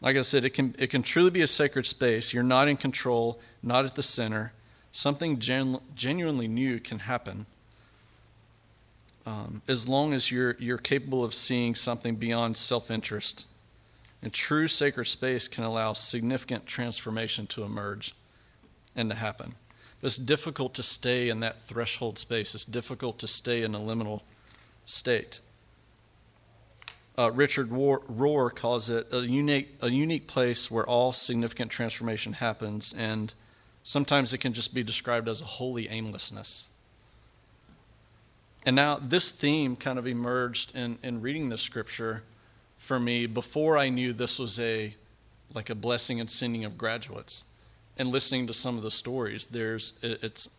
Like 0.00 0.16
I 0.16 0.22
said, 0.22 0.44
it 0.44 0.50
can, 0.50 0.74
it 0.78 0.88
can 0.88 1.02
truly 1.02 1.30
be 1.30 1.42
a 1.42 1.46
sacred 1.46 1.86
space. 1.86 2.32
You're 2.32 2.42
not 2.42 2.68
in 2.68 2.76
control, 2.76 3.40
not 3.62 3.84
at 3.84 3.94
the 3.96 4.02
center. 4.02 4.52
Something 4.92 5.38
gen, 5.38 5.78
genuinely 5.94 6.48
new 6.48 6.78
can 6.78 7.00
happen 7.00 7.46
um, 9.28 9.60
as 9.68 9.86
long 9.86 10.14
as 10.14 10.30
you're, 10.30 10.56
you're 10.58 10.78
capable 10.78 11.22
of 11.22 11.34
seeing 11.34 11.74
something 11.74 12.16
beyond 12.16 12.56
self 12.56 12.90
interest. 12.90 13.46
And 14.22 14.32
true 14.32 14.66
sacred 14.66 15.04
space 15.04 15.48
can 15.48 15.64
allow 15.64 15.92
significant 15.92 16.66
transformation 16.66 17.46
to 17.48 17.62
emerge 17.62 18.14
and 18.96 19.10
to 19.10 19.16
happen. 19.16 19.54
But 20.00 20.06
it's 20.06 20.16
difficult 20.16 20.74
to 20.74 20.82
stay 20.82 21.28
in 21.28 21.40
that 21.40 21.60
threshold 21.62 22.18
space, 22.18 22.54
it's 22.54 22.64
difficult 22.64 23.18
to 23.18 23.26
stay 23.26 23.62
in 23.62 23.74
a 23.74 23.78
liminal 23.78 24.22
state 24.86 25.40
uh, 27.18 27.32
Richard 27.32 27.70
Rohr 27.70 28.54
calls 28.54 28.88
it 28.88 29.08
a 29.10 29.22
unique, 29.22 29.74
a 29.82 29.90
unique 29.90 30.28
place 30.28 30.70
where 30.70 30.86
all 30.86 31.12
significant 31.12 31.72
transformation 31.72 32.34
happens, 32.34 32.94
and 32.96 33.34
sometimes 33.82 34.32
it 34.32 34.38
can 34.38 34.52
just 34.52 34.72
be 34.72 34.84
described 34.84 35.28
as 35.28 35.40
a 35.40 35.44
holy 35.44 35.88
aimlessness. 35.88 36.68
And 38.64 38.76
now 38.76 39.00
this 39.02 39.32
theme 39.32 39.74
kind 39.74 39.98
of 39.98 40.06
emerged 40.06 40.76
in, 40.76 40.98
in 41.02 41.20
reading 41.20 41.48
the 41.48 41.58
scripture 41.58 42.22
for 42.76 43.00
me 43.00 43.26
before 43.26 43.76
I 43.76 43.88
knew 43.88 44.12
this 44.12 44.38
was 44.38 44.60
a 44.60 44.94
like 45.54 45.70
a 45.70 45.74
blessing 45.74 46.20
and 46.20 46.28
sending 46.28 46.64
of 46.64 46.76
graduates. 46.76 47.44
And 47.96 48.10
listening 48.10 48.46
to 48.46 48.54
some 48.54 48.76
of 48.76 48.82
the 48.84 48.90
stories, 48.90 49.46
there's 49.46 49.98
it's 50.02 50.50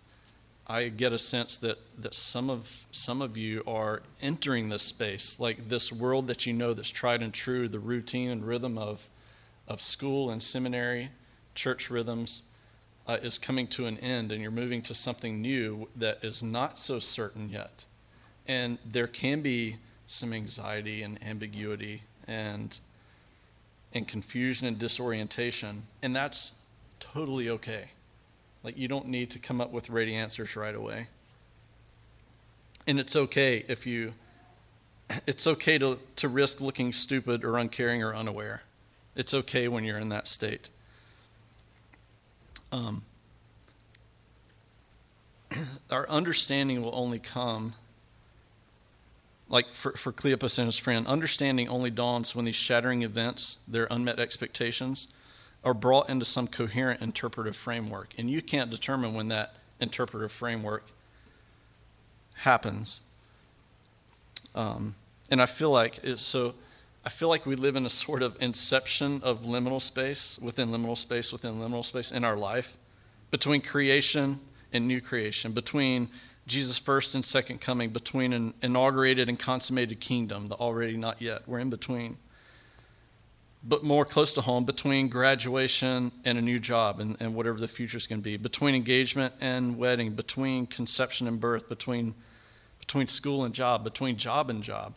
I 0.69 0.89
get 0.89 1.13
a 1.13 1.17
sense 1.17 1.57
that, 1.57 1.79
that 1.99 2.13
some 2.13 2.47
of 2.51 2.85
some 2.91 3.23
of 3.23 3.35
you 3.35 3.63
are 3.65 4.03
entering 4.21 4.69
this 4.69 4.83
space, 4.83 5.39
like 5.39 5.67
this 5.67 5.91
world 5.91 6.27
that 6.27 6.45
you 6.45 6.53
know 6.53 6.75
that's 6.75 6.91
tried 6.91 7.23
and 7.23 7.33
true, 7.33 7.67
the 7.67 7.79
routine 7.79 8.29
and 8.29 8.45
rhythm 8.45 8.77
of 8.77 9.09
of 9.67 9.81
school 9.81 10.29
and 10.29 10.41
seminary, 10.41 11.09
church 11.55 11.89
rhythms, 11.89 12.43
uh, 13.07 13.17
is 13.21 13.39
coming 13.39 13.65
to 13.67 13.87
an 13.87 13.97
end, 13.97 14.31
and 14.31 14.41
you're 14.41 14.51
moving 14.51 14.83
to 14.83 14.93
something 14.93 15.41
new 15.41 15.87
that 15.95 16.23
is 16.23 16.43
not 16.43 16.77
so 16.77 16.99
certain 16.99 17.49
yet, 17.49 17.85
and 18.47 18.77
there 18.85 19.07
can 19.07 19.41
be 19.41 19.77
some 20.05 20.33
anxiety 20.33 21.01
and 21.01 21.21
ambiguity 21.23 22.03
and 22.27 22.79
and 23.91 24.07
confusion 24.07 24.67
and 24.67 24.77
disorientation, 24.77 25.81
and 26.03 26.15
that's 26.15 26.53
totally 26.99 27.49
okay. 27.49 27.89
Like, 28.63 28.77
you 28.77 28.87
don't 28.87 29.07
need 29.07 29.29
to 29.31 29.39
come 29.39 29.61
up 29.61 29.71
with 29.71 29.89
ready 29.89 30.15
answers 30.15 30.55
right 30.55 30.75
away. 30.75 31.07
And 32.85 32.99
it's 32.99 33.15
okay 33.15 33.63
if 33.67 33.85
you, 33.85 34.13
it's 35.27 35.47
okay 35.47 35.77
to, 35.77 35.99
to 36.17 36.27
risk 36.27 36.59
looking 36.59 36.91
stupid 36.91 37.43
or 37.43 37.57
uncaring 37.57 38.03
or 38.03 38.15
unaware. 38.15 38.63
It's 39.15 39.33
okay 39.33 39.67
when 39.67 39.83
you're 39.83 39.97
in 39.97 40.09
that 40.09 40.27
state. 40.27 40.69
Um, 42.71 43.03
our 45.91 46.07
understanding 46.09 46.81
will 46.81 46.95
only 46.95 47.19
come, 47.19 47.73
like 49.47 49.73
for, 49.73 49.93
for 49.93 50.11
Cleopas 50.11 50.57
and 50.57 50.67
his 50.67 50.77
friend, 50.77 51.07
understanding 51.07 51.67
only 51.67 51.89
dawns 51.89 52.35
when 52.35 52.45
these 52.45 52.55
shattering 52.55 53.01
events, 53.01 53.59
their 53.67 53.87
unmet 53.89 54.19
expectations, 54.19 55.07
are 55.63 55.73
brought 55.73 56.09
into 56.09 56.25
some 56.25 56.47
coherent 56.47 57.01
interpretive 57.01 57.55
framework. 57.55 58.13
And 58.17 58.29
you 58.29 58.41
can't 58.41 58.71
determine 58.71 59.13
when 59.13 59.27
that 59.29 59.55
interpretive 59.79 60.31
framework 60.31 60.83
happens. 62.35 63.01
Um, 64.55 64.95
and 65.29 65.41
I 65.41 65.45
feel 65.45 65.69
like 65.69 65.99
so. 66.15 66.55
I 67.05 67.09
feel 67.09 67.29
like 67.29 67.45
we 67.45 67.55
live 67.55 67.77
in 67.77 67.85
a 67.85 67.89
sort 67.89 68.21
of 68.21 68.35
inception 68.41 69.21
of 69.23 69.43
liminal 69.43 69.81
space 69.81 70.37
within 70.41 70.69
liminal 70.69 70.97
space 70.97 71.31
within 71.31 71.55
liminal 71.55 71.83
space 71.83 72.11
in 72.11 72.25
our 72.25 72.35
life, 72.35 72.75
between 73.31 73.61
creation 73.61 74.41
and 74.73 74.87
new 74.87 74.99
creation, 74.99 75.53
between 75.53 76.09
Jesus' 76.45 76.77
first 76.77 77.15
and 77.15 77.23
second 77.23 77.61
coming, 77.61 77.89
between 77.89 78.33
an 78.33 78.53
inaugurated 78.61 79.29
and 79.29 79.39
consummated 79.39 79.99
kingdom, 79.99 80.49
the 80.49 80.55
already 80.55 80.97
not 80.97 81.21
yet. 81.21 81.47
We're 81.47 81.59
in 81.59 81.69
between 81.69 82.17
but 83.63 83.83
more 83.83 84.05
close 84.05 84.31
to 84.33 84.41
home 84.41 84.63
between 84.63 85.09
graduation 85.09 86.11
and 86.23 86.37
a 86.37 86.41
new 86.41 86.59
job 86.59 86.99
and, 86.99 87.17
and 87.19 87.35
whatever 87.35 87.59
the 87.59 87.67
future 87.67 87.97
is 87.97 88.07
going 88.07 88.19
to 88.19 88.23
be, 88.23 88.37
between 88.37 88.73
engagement 88.73 89.33
and 89.41 89.77
wedding, 89.77 90.11
between 90.11 90.65
conception 90.65 91.27
and 91.27 91.39
birth, 91.39 91.67
between, 91.67 92.15
between 92.79 93.07
school 93.07 93.43
and 93.43 93.53
job, 93.53 93.83
between 93.83 94.15
job 94.15 94.49
and 94.49 94.63
job. 94.63 94.95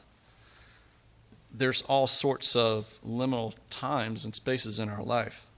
There's 1.52 1.82
all 1.82 2.06
sorts 2.06 2.54
of 2.54 2.98
liminal 3.06 3.54
times 3.68 4.24
and 4.24 4.34
spaces 4.34 4.78
in 4.78 4.88
our 4.88 5.02
life. 5.02 5.48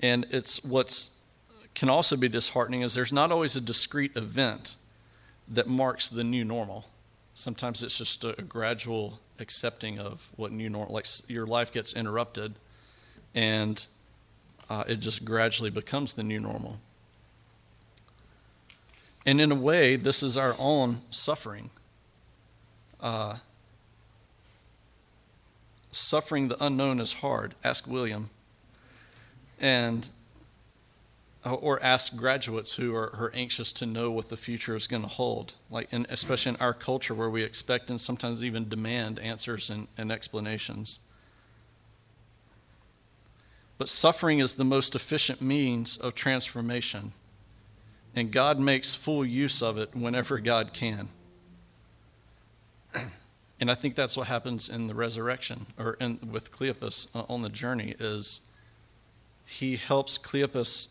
And 0.00 0.26
it's 0.30 0.62
what's 0.64 1.10
can 1.74 1.88
also 1.88 2.16
be 2.16 2.28
disheartening 2.28 2.82
is 2.82 2.92
there's 2.92 3.12
not 3.12 3.32
always 3.32 3.56
a 3.56 3.60
discrete 3.60 4.14
event 4.14 4.76
that 5.48 5.66
marks 5.66 6.10
the 6.10 6.22
new 6.22 6.44
normal. 6.44 6.86
Sometimes 7.34 7.82
it's 7.82 7.96
just 7.96 8.22
a, 8.24 8.38
a 8.38 8.42
gradual 8.42 9.20
accepting 9.38 9.98
of 9.98 10.28
what 10.36 10.52
new 10.52 10.68
normal, 10.68 10.94
like 10.94 11.06
your 11.28 11.46
life 11.46 11.72
gets 11.72 11.94
interrupted 11.94 12.54
and 13.34 13.86
uh, 14.68 14.84
it 14.86 15.00
just 15.00 15.24
gradually 15.24 15.70
becomes 15.70 16.14
the 16.14 16.22
new 16.22 16.40
normal. 16.40 16.78
And 19.24 19.40
in 19.40 19.52
a 19.52 19.56
way, 19.56 19.96
this 19.96 20.22
is 20.22 20.36
our 20.36 20.56
own 20.58 21.02
suffering. 21.10 21.70
Uh, 23.00 23.36
suffering 25.90 26.48
the 26.48 26.64
unknown 26.64 27.00
is 27.00 27.14
hard. 27.14 27.54
Ask 27.62 27.86
William. 27.86 28.30
And 29.60 30.08
or 31.44 31.82
ask 31.82 32.16
graduates 32.16 32.74
who 32.74 32.94
are, 32.94 33.10
are 33.16 33.32
anxious 33.34 33.72
to 33.72 33.86
know 33.86 34.10
what 34.10 34.28
the 34.28 34.36
future 34.36 34.76
is 34.76 34.86
going 34.86 35.02
to 35.02 35.08
hold. 35.08 35.54
Like, 35.70 35.92
in, 35.92 36.06
especially 36.08 36.50
in 36.50 36.56
our 36.56 36.74
culture 36.74 37.14
where 37.14 37.30
we 37.30 37.42
expect 37.42 37.90
and 37.90 38.00
sometimes 38.00 38.44
even 38.44 38.68
demand 38.68 39.18
answers 39.18 39.68
and, 39.68 39.88
and 39.98 40.12
explanations. 40.12 41.00
But 43.78 43.88
suffering 43.88 44.38
is 44.38 44.54
the 44.54 44.64
most 44.64 44.94
efficient 44.94 45.42
means 45.42 45.96
of 45.96 46.14
transformation, 46.14 47.12
and 48.14 48.30
God 48.30 48.60
makes 48.60 48.94
full 48.94 49.24
use 49.24 49.60
of 49.60 49.76
it 49.76 49.96
whenever 49.96 50.38
God 50.38 50.72
can. 50.72 51.08
And 53.60 53.70
I 53.70 53.76
think 53.76 53.94
that's 53.94 54.16
what 54.16 54.26
happens 54.26 54.68
in 54.68 54.88
the 54.88 54.94
resurrection, 54.94 55.66
or 55.78 55.96
in, 56.00 56.18
with 56.32 56.50
Cleopas 56.50 57.14
uh, 57.14 57.22
on 57.28 57.42
the 57.42 57.48
journey, 57.48 57.94
is 57.96 58.40
he 59.46 59.76
helps 59.76 60.18
Cleopas 60.18 60.88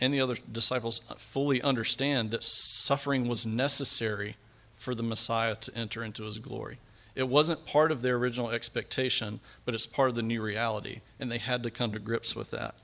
and 0.00 0.14
the 0.14 0.20
other 0.20 0.36
disciples 0.50 1.02
fully 1.16 1.60
understand 1.60 2.30
that 2.30 2.42
suffering 2.42 3.28
was 3.28 3.46
necessary 3.46 4.36
for 4.74 4.94
the 4.94 5.02
Messiah 5.02 5.54
to 5.56 5.76
enter 5.76 6.02
into 6.02 6.24
his 6.24 6.38
glory. 6.38 6.78
It 7.14 7.28
wasn't 7.28 7.66
part 7.66 7.92
of 7.92 8.02
their 8.02 8.16
original 8.16 8.50
expectation, 8.50 9.40
but 9.64 9.74
it's 9.74 9.86
part 9.86 10.08
of 10.08 10.14
the 10.14 10.22
new 10.22 10.40
reality, 10.40 11.00
and 11.18 11.30
they 11.30 11.38
had 11.38 11.62
to 11.64 11.70
come 11.70 11.92
to 11.92 11.98
grips 11.98 12.34
with 12.34 12.50
that. 12.52 12.74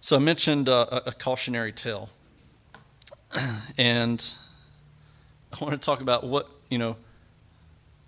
So 0.00 0.16
I 0.16 0.18
mentioned 0.18 0.68
uh, 0.68 1.02
a 1.06 1.12
cautionary 1.12 1.72
tale, 1.72 2.10
and 3.78 4.34
I 5.52 5.64
want 5.64 5.80
to 5.80 5.84
talk 5.84 6.00
about 6.00 6.24
what, 6.24 6.48
you 6.68 6.78
know, 6.78 6.96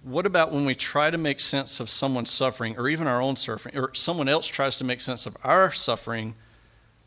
what 0.03 0.27
about 0.27 0.53
when 0.53 0.65
we 0.65 0.75
try 0.75 1.11
to 1.11 1.19
make 1.19 1.41
sense 1.41 1.81
of 1.81 1.91
someone's 1.91 2.31
suffering, 2.31 2.77
or 2.79 2.89
even 2.89 3.07
our 3.07 3.21
own 3.21 3.37
suffering, 3.37 3.77
or 3.77 3.95
someone 3.95 4.29
else 4.29 4.47
tries 4.47 4.79
to 4.79 4.85
make 4.85 5.01
sense 5.01 5.27
of 5.27 5.37
our 5.45 5.73
suffering 5.73 6.35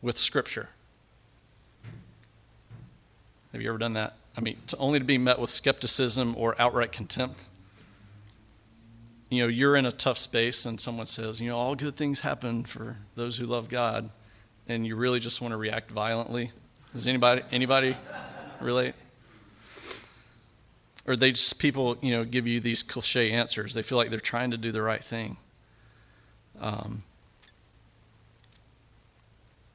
with 0.00 0.18
Scripture? 0.18 0.68
Have 3.52 3.60
you 3.60 3.68
ever 3.68 3.78
done 3.78 3.94
that? 3.94 4.14
I 4.36 4.40
mean, 4.40 4.56
to 4.68 4.76
only 4.78 4.98
to 4.98 5.04
be 5.04 5.18
met 5.18 5.38
with 5.38 5.50
skepticism 5.50 6.34
or 6.38 6.60
outright 6.60 6.92
contempt. 6.92 7.48
You 9.28 9.42
know, 9.42 9.48
you're 9.48 9.76
in 9.76 9.86
a 9.86 9.92
tough 9.92 10.18
space 10.18 10.66
and 10.66 10.80
someone 10.80 11.06
says, 11.06 11.40
you 11.40 11.48
know, 11.48 11.56
all 11.56 11.74
good 11.74 11.96
things 11.96 12.20
happen 12.20 12.64
for 12.64 12.98
those 13.14 13.38
who 13.38 13.46
love 13.46 13.68
God, 13.68 14.10
and 14.68 14.86
you 14.86 14.96
really 14.96 15.20
just 15.20 15.40
want 15.40 15.52
to 15.52 15.56
react 15.56 15.90
violently. 15.90 16.52
Does 16.92 17.06
anybody 17.06 17.42
anybody 17.50 17.96
relate? 18.60 18.94
Or 21.06 21.16
they 21.16 21.32
just 21.32 21.58
people, 21.58 21.98
you 22.00 22.12
know, 22.12 22.24
give 22.24 22.46
you 22.46 22.60
these 22.60 22.82
cliche 22.82 23.32
answers. 23.32 23.74
They 23.74 23.82
feel 23.82 23.98
like 23.98 24.10
they're 24.10 24.20
trying 24.20 24.50
to 24.52 24.56
do 24.56 24.70
the 24.70 24.82
right 24.82 25.02
thing. 25.02 25.36
Um, 26.60 27.02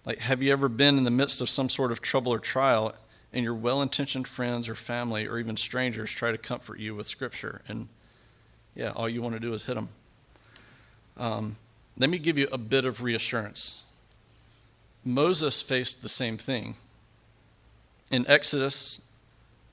like, 0.06 0.20
have 0.20 0.42
you 0.42 0.54
ever 0.54 0.70
been 0.70 0.98
in 0.98 1.04
the 1.04 1.12
midst 1.12 1.42
of 1.42 1.50
some 1.50 1.68
sort 1.68 1.92
of 1.92 2.02
trouble 2.02 2.34
or 2.34 2.40
trial 2.40 2.96
and 3.34 3.44
your 3.44 3.54
well 3.54 3.82
intentioned 3.82 4.28
friends 4.28 4.70
or 4.70 4.76
family 4.76 5.28
or 5.28 5.38
even 5.38 5.58
strangers 5.58 6.12
try 6.12 6.32
to 6.32 6.38
comfort 6.38 6.80
you 6.80 6.96
with 6.96 7.08
Scripture. 7.08 7.62
And 7.68 7.88
yeah, 8.76 8.92
all 8.96 9.10
you 9.10 9.22
want 9.22 9.36
to 9.36 9.40
do 9.40 9.54
is 9.54 9.64
hit 9.64 9.76
them. 9.76 9.90
Um, 11.18 11.58
let 11.98 12.10
me 12.10 12.20
give 12.20 12.38
you 12.38 12.48
a 12.52 12.58
bit 12.58 12.86
of 12.86 13.02
reassurance. 13.02 13.84
Moses 15.04 15.62
faced 15.62 16.02
the 16.02 16.10
same 16.10 16.38
thing. 16.38 16.76
In 18.12 18.26
Exodus, 18.28 19.02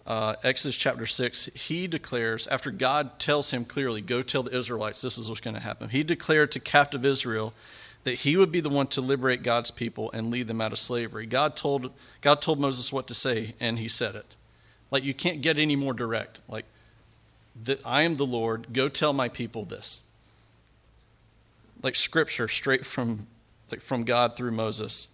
uh, 0.06 0.34
Exodus 0.42 0.76
chapter 0.76 1.06
6, 1.06 1.46
he 1.54 1.86
declares, 1.86 2.46
after 2.48 2.70
God 2.70 3.18
tells 3.18 3.50
him 3.52 3.64
clearly, 3.64 4.00
Go 4.00 4.22
tell 4.22 4.42
the 4.42 4.56
Israelites 4.56 5.00
this 5.00 5.16
is 5.16 5.28
what's 5.28 5.40
going 5.40 5.54
to 5.54 5.60
happen, 5.60 5.88
he 5.90 6.02
declared 6.02 6.52
to 6.52 6.60
captive 6.60 7.04
Israel 7.04 7.54
that 8.04 8.16
he 8.16 8.36
would 8.36 8.52
be 8.52 8.60
the 8.60 8.68
one 8.68 8.86
to 8.86 9.00
liberate 9.00 9.42
God's 9.42 9.70
people 9.70 10.10
and 10.12 10.30
lead 10.30 10.46
them 10.46 10.60
out 10.60 10.72
of 10.72 10.78
slavery. 10.78 11.24
God 11.24 11.56
told, 11.56 11.90
God 12.20 12.42
told 12.42 12.60
Moses 12.60 12.92
what 12.92 13.06
to 13.06 13.14
say, 13.14 13.54
and 13.58 13.78
he 13.78 13.88
said 13.88 14.14
it. 14.14 14.36
Like, 14.90 15.04
you 15.04 15.14
can't 15.14 15.40
get 15.40 15.58
any 15.58 15.74
more 15.74 15.94
direct. 15.94 16.40
Like, 16.46 16.66
that 17.62 17.80
I 17.84 18.02
am 18.02 18.16
the 18.16 18.26
Lord, 18.26 18.72
go 18.72 18.88
tell 18.88 19.12
my 19.12 19.28
people 19.28 19.64
this. 19.64 20.02
Like 21.82 21.94
scripture 21.94 22.48
straight 22.48 22.84
from, 22.84 23.26
like 23.70 23.80
from 23.80 24.04
God 24.04 24.36
through 24.36 24.50
Moses. 24.50 25.08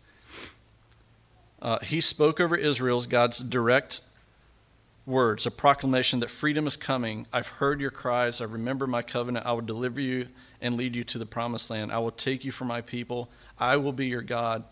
Uh, 1.61 1.79
he 1.81 2.01
spoke 2.01 2.41
over 2.41 2.57
Israel's 2.57 3.07
God's 3.07 3.41
direct 3.41 4.01
words, 5.07 5.47
a 5.47 5.51
proclamation 5.51 6.21
that 6.21 6.31
freedom 6.31 6.67
is 6.67 6.77
coming. 6.77 7.27
I've 7.33 7.47
heard 7.47 7.81
your 7.81 7.91
cries. 7.91 8.41
I 8.41 8.45
remember 8.45 8.87
my 8.87 9.03
covenant. 9.03 9.47
I 9.47 9.53
will 9.53 9.61
deliver 9.61 10.01
you 10.01 10.29
and 10.61 10.77
lead 10.77 10.95
you 10.95 11.05
to 11.05 11.19
the 11.19 11.27
promised 11.27 11.71
land. 11.71 11.93
I 11.93 11.99
will 11.99 12.11
take 12.11 12.45
you 12.45 12.53
for 12.53 12.65
my 12.65 12.81
people. 12.81 13.31
I 13.59 13.77
will 13.77 13.93
be 13.93 14.07
your 14.07 14.23
God. 14.23 14.65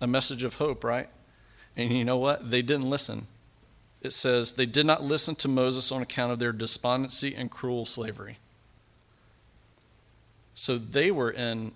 A 0.00 0.06
message 0.06 0.42
of 0.42 0.54
hope, 0.54 0.84
right? 0.84 1.08
And 1.76 1.90
you 1.90 2.04
know 2.04 2.18
what? 2.18 2.50
They 2.50 2.62
didn't 2.62 2.90
listen. 2.90 3.26
It 4.02 4.12
says 4.12 4.52
they 4.52 4.66
did 4.66 4.86
not 4.86 5.02
listen 5.02 5.34
to 5.36 5.48
Moses 5.48 5.90
on 5.90 6.02
account 6.02 6.32
of 6.32 6.38
their 6.38 6.52
despondency 6.52 7.34
and 7.34 7.50
cruel 7.50 7.86
slavery. 7.86 8.38
So 10.54 10.78
they 10.78 11.10
were 11.10 11.30
in, 11.30 11.72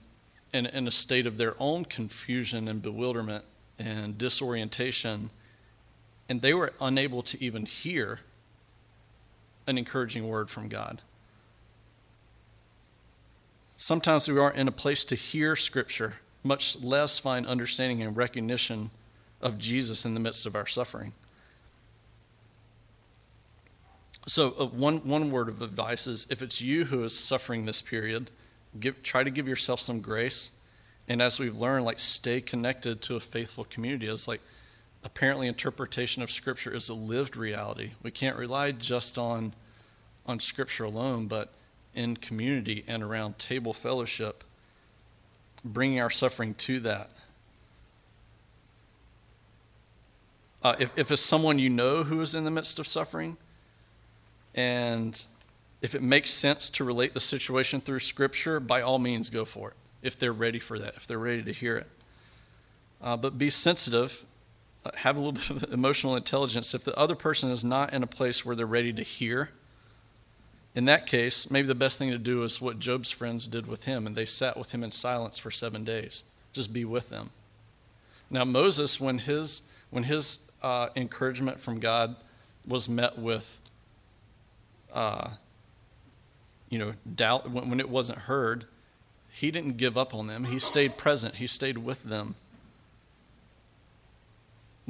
in, 0.52 0.66
in 0.66 0.86
a 0.86 0.90
state 0.90 1.26
of 1.26 1.38
their 1.38 1.54
own 1.58 1.84
confusion 1.84 2.68
and 2.68 2.80
bewilderment 2.80 3.44
and 3.78 4.16
disorientation, 4.16 5.30
and 6.30 6.42
they 6.42 6.54
were 6.54 6.72
unable 6.80 7.22
to 7.24 7.42
even 7.44 7.66
hear 7.66 8.20
an 9.66 9.76
encouraging 9.76 10.28
word 10.28 10.48
from 10.48 10.68
God. 10.68 11.02
Sometimes 13.76 14.28
we 14.28 14.38
aren't 14.38 14.56
in 14.56 14.68
a 14.68 14.72
place 14.72 15.02
to 15.06 15.16
hear 15.16 15.56
Scripture, 15.56 16.14
much 16.44 16.80
less 16.80 17.18
find 17.18 17.48
understanding 17.48 18.00
and 18.00 18.16
recognition 18.16 18.90
of 19.42 19.58
Jesus 19.58 20.04
in 20.04 20.14
the 20.14 20.20
midst 20.20 20.46
of 20.46 20.54
our 20.54 20.68
suffering. 20.68 21.14
So, 24.28 24.54
uh, 24.56 24.66
one, 24.66 24.98
one 24.98 25.32
word 25.32 25.48
of 25.48 25.60
advice 25.60 26.06
is 26.06 26.28
if 26.30 26.42
it's 26.42 26.60
you 26.60 26.84
who 26.84 27.02
is 27.02 27.18
suffering 27.18 27.64
this 27.64 27.82
period, 27.82 28.30
give, 28.78 29.02
try 29.02 29.24
to 29.24 29.30
give 29.30 29.48
yourself 29.48 29.80
some 29.80 30.00
grace. 30.00 30.52
And 31.08 31.20
as 31.20 31.40
we've 31.40 31.56
learned, 31.56 31.86
like 31.86 31.98
stay 31.98 32.40
connected 32.40 33.02
to 33.02 33.16
a 33.16 33.20
faithful 33.20 33.64
community. 33.64 34.06
It's 34.06 34.28
like 34.28 34.42
apparently 35.04 35.48
interpretation 35.48 36.22
of 36.22 36.30
Scripture 36.30 36.74
is 36.74 36.88
a 36.88 36.94
lived 36.94 37.36
reality. 37.36 37.92
We 38.02 38.10
can't 38.10 38.36
rely 38.36 38.72
just 38.72 39.18
on, 39.18 39.54
on 40.26 40.40
Scripture 40.40 40.84
alone, 40.84 41.26
but 41.26 41.52
in 41.94 42.16
community 42.16 42.84
and 42.86 43.02
around 43.02 43.38
table 43.38 43.72
fellowship, 43.72 44.44
bringing 45.64 46.00
our 46.00 46.10
suffering 46.10 46.54
to 46.54 46.80
that. 46.80 47.14
Uh, 50.62 50.76
if, 50.78 50.90
if 50.96 51.10
it's 51.10 51.22
someone 51.22 51.58
you 51.58 51.70
know 51.70 52.04
who 52.04 52.20
is 52.20 52.34
in 52.34 52.44
the 52.44 52.50
midst 52.50 52.78
of 52.78 52.86
suffering, 52.86 53.38
and 54.54 55.26
if 55.80 55.94
it 55.94 56.02
makes 56.02 56.30
sense 56.30 56.68
to 56.68 56.84
relate 56.84 57.14
the 57.14 57.20
situation 57.20 57.80
through 57.80 58.00
Scripture, 58.00 58.60
by 58.60 58.82
all 58.82 58.98
means 58.98 59.30
go 59.30 59.46
for 59.46 59.70
it, 59.70 59.76
if 60.02 60.18
they're 60.18 60.32
ready 60.32 60.58
for 60.58 60.78
that, 60.78 60.94
if 60.96 61.06
they're 61.06 61.18
ready 61.18 61.42
to 61.42 61.52
hear 61.52 61.78
it. 61.78 61.86
Uh, 63.00 63.16
but 63.16 63.38
be 63.38 63.48
sensitive, 63.48 64.24
have 64.96 65.16
a 65.16 65.20
little 65.20 65.32
bit 65.32 65.50
of 65.50 65.72
emotional 65.72 66.16
intelligence. 66.16 66.74
If 66.74 66.84
the 66.84 66.96
other 66.96 67.14
person 67.14 67.50
is 67.50 67.62
not 67.62 67.92
in 67.92 68.02
a 68.02 68.06
place 68.06 68.44
where 68.44 68.56
they're 68.56 68.66
ready 68.66 68.92
to 68.92 69.02
hear, 69.02 69.50
in 70.74 70.84
that 70.86 71.06
case, 71.06 71.50
maybe 71.50 71.66
the 71.66 71.74
best 71.74 71.98
thing 71.98 72.10
to 72.10 72.18
do 72.18 72.42
is 72.44 72.60
what 72.60 72.78
Job's 72.78 73.10
friends 73.10 73.46
did 73.46 73.66
with 73.66 73.84
him, 73.84 74.06
and 74.06 74.16
they 74.16 74.24
sat 74.24 74.56
with 74.56 74.72
him 74.72 74.82
in 74.84 74.92
silence 74.92 75.38
for 75.38 75.50
seven 75.50 75.84
days. 75.84 76.24
Just 76.52 76.72
be 76.72 76.84
with 76.84 77.08
them. 77.10 77.30
Now, 78.30 78.44
Moses, 78.44 79.00
when 79.00 79.18
his, 79.18 79.62
when 79.90 80.04
his 80.04 80.38
uh, 80.62 80.88
encouragement 80.94 81.60
from 81.60 81.80
God 81.80 82.16
was 82.66 82.88
met 82.88 83.18
with, 83.18 83.60
uh, 84.92 85.30
you 86.68 86.78
know, 86.78 86.94
doubt, 87.16 87.50
when, 87.50 87.68
when 87.68 87.80
it 87.80 87.90
wasn't 87.90 88.18
heard, 88.20 88.66
he 89.32 89.50
didn't 89.50 89.76
give 89.76 89.98
up 89.98 90.14
on 90.14 90.28
them. 90.28 90.44
He 90.44 90.58
stayed 90.60 90.96
present, 90.96 91.36
he 91.36 91.46
stayed 91.46 91.78
with 91.78 92.04
them 92.04 92.36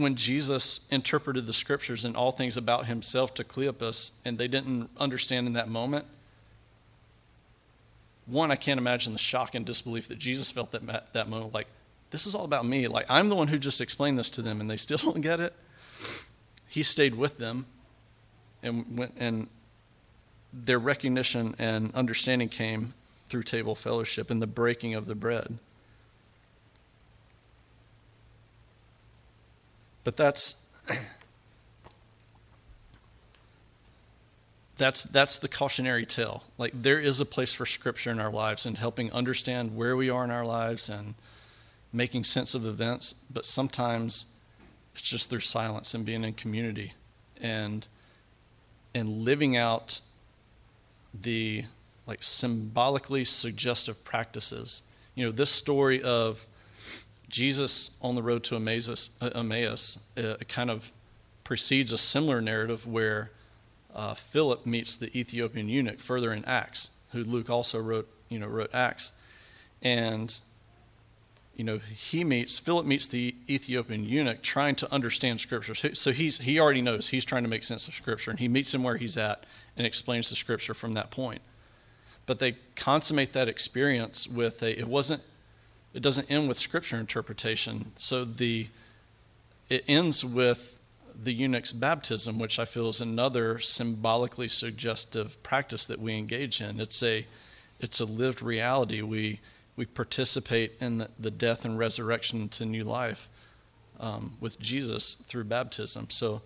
when 0.01 0.15
Jesus 0.15 0.87
interpreted 0.91 1.47
the 1.47 1.53
scriptures 1.53 2.05
and 2.05 2.17
all 2.17 2.33
things 2.33 2.57
about 2.57 2.87
himself 2.87 3.35
to 3.35 3.45
Cleopas, 3.45 4.13
and 4.25 4.39
they 4.39 4.49
didn't 4.49 4.91
understand 4.99 5.47
in 5.47 5.53
that 5.55 5.69
moment, 5.69 6.07
one, 8.27 8.51
I 8.51 8.57
can't 8.57 8.79
imagine 8.79 9.13
the 9.13 9.19
shock 9.19 9.55
and 9.55 9.67
disbelief 9.67 10.09
that 10.09 10.19
Jesus 10.19 10.51
felt 10.51 10.73
that 10.73 11.13
that 11.13 11.29
moment. 11.29 11.53
Like, 11.53 11.67
this 12.11 12.27
is 12.27 12.35
all 12.35 12.45
about 12.45 12.65
me. 12.65 12.87
Like, 12.87 13.07
I'm 13.09 13.29
the 13.29 13.35
one 13.35 13.49
who 13.49 13.59
just 13.59 13.81
explained 13.81 14.19
this 14.19 14.31
to 14.31 14.43
them, 14.43 14.61
and 14.61 14.71
they 14.71 14.77
still 14.79 14.99
don't 14.99 15.21
get 15.21 15.41
it. 15.41 15.55
He 16.69 16.83
stayed 16.83 17.17
with 17.17 17.39
them, 17.39 17.67
and 18.63 18.97
went, 18.97 19.15
and 19.19 19.49
their 20.53 20.79
recognition 20.79 21.55
and 21.59 21.95
understanding 21.95 22.49
came 22.49 22.95
through 23.29 23.45
table 23.45 23.75
fellowship 23.75 24.31
and 24.31 24.43
the 24.43 24.47
breaking 24.47 24.95
of 24.95 25.07
the 25.07 25.15
bread. 25.15 25.59
But 30.05 30.17
that's 30.17 30.67
that's 34.81 35.05
that's 35.05 35.39
the 35.39 35.49
cautionary 35.49 36.07
tale. 36.07 36.43
Like 36.59 36.73
there 36.75 36.99
is 36.99 37.21
a 37.21 37.27
place 37.27 37.53
for 37.53 37.67
scripture 37.67 38.11
in 38.11 38.19
our 38.19 38.33
lives 38.33 38.67
and 38.67 38.79
helping 38.79 39.13
understand 39.13 39.77
where 39.77 39.95
we 39.95 40.09
are 40.11 40.25
in 40.25 40.31
our 40.31 40.45
lives 40.45 40.89
and 40.89 41.15
making 41.93 42.25
sense 42.25 42.55
of 42.55 42.65
events, 42.65 43.15
but 43.31 43.45
sometimes 43.45 44.27
it's 44.95 45.03
just 45.03 45.31
through 45.31 45.41
silence 45.41 45.93
and 45.95 46.07
being 46.07 46.25
in 46.25 46.33
community 46.33 46.95
and 47.41 47.87
and 48.95 49.09
living 49.09 49.57
out 49.57 50.01
the 51.13 51.65
like 52.07 52.23
symbolically 52.23 53.25
suggestive 53.25 54.03
practices. 54.03 54.83
You 55.15 55.27
know, 55.27 55.33
this 55.33 55.51
story 55.51 56.03
of 56.03 56.47
Jesus 57.31 57.97
on 58.03 58.17
the 58.17 58.23
road 58.23 58.45
to 58.45 58.57
Emmaus, 58.57 59.11
Emmaus 59.23 59.99
uh, 60.19 60.35
kind 60.49 60.71
of 60.71 60.93
precedes 61.45 61.93
a 61.93 61.99
similar 61.99 62.41
narrative 62.41 62.87
where 62.87 63.31
uh, 63.95 64.15
Philip 64.15 64.67
meets 64.67 64.97
the 64.97 65.17
Ethiopian 65.19 65.69
eunuch 65.69 66.01
further 66.01 66.33
in 66.33 66.45
Acts, 66.45 66.91
who 67.13 67.25
Luke 67.25 67.49
also 67.49 67.81
wrote, 67.81 68.09
you 68.29 68.39
know, 68.39 68.47
wrote 68.47 68.71
Acts, 68.73 69.13
and 69.83 70.41
you 71.57 71.65
know 71.65 71.79
he 71.79 72.25
meets 72.25 72.59
Philip 72.59 72.87
meets 72.87 73.07
the 73.07 73.35
Ethiopian 73.49 74.05
eunuch 74.05 74.43
trying 74.43 74.75
to 74.77 74.93
understand 74.93 75.41
Scripture. 75.41 75.75
So 75.95 76.13
he's 76.13 76.39
he 76.39 76.61
already 76.61 76.83
knows 76.83 77.09
he's 77.09 77.25
trying 77.25 77.43
to 77.45 77.49
make 77.49 77.63
sense 77.63 77.89
of 77.89 77.95
Scripture, 77.95 78.31
and 78.31 78.41
he 78.41 78.49
meets 78.49 78.75
him 78.75 78.83
where 78.83 78.97
he's 78.97 79.17
at 79.17 79.45
and 79.77 79.87
explains 79.87 80.31
the 80.31 80.37
Scripture 80.37 80.75
from 80.75 80.93
that 80.95 81.11
point. 81.11 81.43
But 82.27 82.39
they 82.39 82.57
consummate 82.77 83.33
that 83.33 83.49
experience 83.49 84.29
with 84.29 84.63
a 84.63 84.79
it 84.79 84.87
wasn't 84.87 85.23
it 85.93 86.03
doesn't 86.03 86.31
end 86.31 86.49
with 86.49 86.59
Scripture 86.59 86.97
interpretation. 86.97 87.93
So 87.97 88.25
the 88.25 88.69
it 89.69 89.85
ends 89.87 90.25
with 90.25 90.81
the 91.23 91.33
eunuch's 91.33 91.73
baptism, 91.73 92.39
which 92.39 92.59
I 92.59 92.65
feel 92.65 92.89
is 92.89 93.01
another 93.01 93.59
symbolically 93.59 94.49
suggestive 94.49 95.41
practice 95.43 95.87
that 95.87 96.01
we 96.01 96.17
engage 96.17 96.61
in. 96.61 96.81
It's 96.81 97.03
a, 97.03 97.27
it's 97.79 98.01
a 98.01 98.05
lived 98.05 98.43
reality. 98.43 99.03
We, 99.03 99.41
we 99.77 99.87
participate 99.87 100.73
in 100.81 100.99
the, 100.99 101.09
the 101.19 101.31
death 101.31 101.65
and 101.65 101.79
resurrection 101.79 102.49
to 102.51 102.65
new 102.65 102.85
life 102.85 103.29
um, 104.01 104.33
with 104.41 104.59
Jesus 104.59 105.15
through 105.15 105.45
baptism. 105.45 106.11
So 106.11 106.43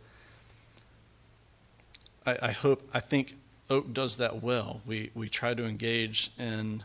I, 2.27 2.39
I 2.43 2.51
hope, 2.53 2.87
I 2.93 3.01
think 3.01 3.35
Oak 3.71 3.95
does 3.95 4.19
that 4.19 4.43
well. 4.43 4.81
We, 4.85 5.11
we 5.15 5.29
try 5.29 5.55
to 5.55 5.65
engage 5.65 6.31
in 6.39 6.85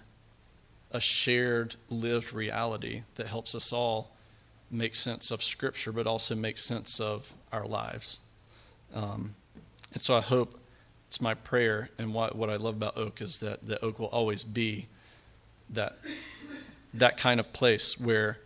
a 0.91 0.99
shared 0.99 1.75
lived 1.89 2.33
reality 2.33 3.03
that 3.15 3.27
helps 3.27 3.53
us 3.53 3.71
all 3.71 4.15
make 4.71 4.95
sense 4.95 5.31
of 5.31 5.43
Scripture, 5.43 5.91
but 5.91 6.07
also 6.07 6.35
make 6.35 6.57
sense 6.57 6.99
of 6.99 7.33
our 7.51 7.65
lives. 7.65 8.19
Um, 8.93 9.35
and 9.93 10.01
so 10.01 10.15
I 10.15 10.21
hope 10.21 10.59
it's 11.07 11.21
my 11.21 11.33
prayer, 11.33 11.89
and 11.97 12.13
what, 12.13 12.35
what 12.35 12.49
I 12.49 12.55
love 12.55 12.75
about 12.75 12.97
Oak 12.97 13.21
is 13.21 13.39
that, 13.39 13.67
that 13.67 13.83
Oak 13.83 13.99
will 13.99 14.07
always 14.07 14.43
be 14.43 14.87
that, 15.69 15.97
that 16.93 17.17
kind 17.17 17.39
of 17.39 17.53
place 17.53 17.99
where 17.99 18.39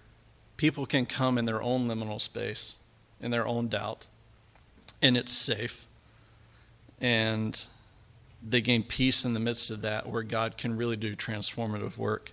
people 0.58 0.86
can 0.86 1.06
come 1.06 1.38
in 1.38 1.45
their 1.45 1.62
own 1.62 1.88
liminal 1.88 2.21
space, 2.21 2.77
in 3.19 3.32
their 3.32 3.47
own 3.47 3.67
doubt, 3.67 4.08
and 5.01 5.17
it's 5.17 5.32
safe. 5.34 5.88
And 7.01 7.65
they 8.45 8.62
gain 8.62 8.84
peace 8.84 9.25
in 9.25 9.34
the 9.34 9.39
midst 9.39 9.69
of 9.69 9.82
that, 9.82 10.08
where 10.08 10.23
God 10.23 10.58
can 10.58 10.75
really 10.75 10.97
do 10.97 11.15
transformative 11.15 11.97
work. 11.97 12.33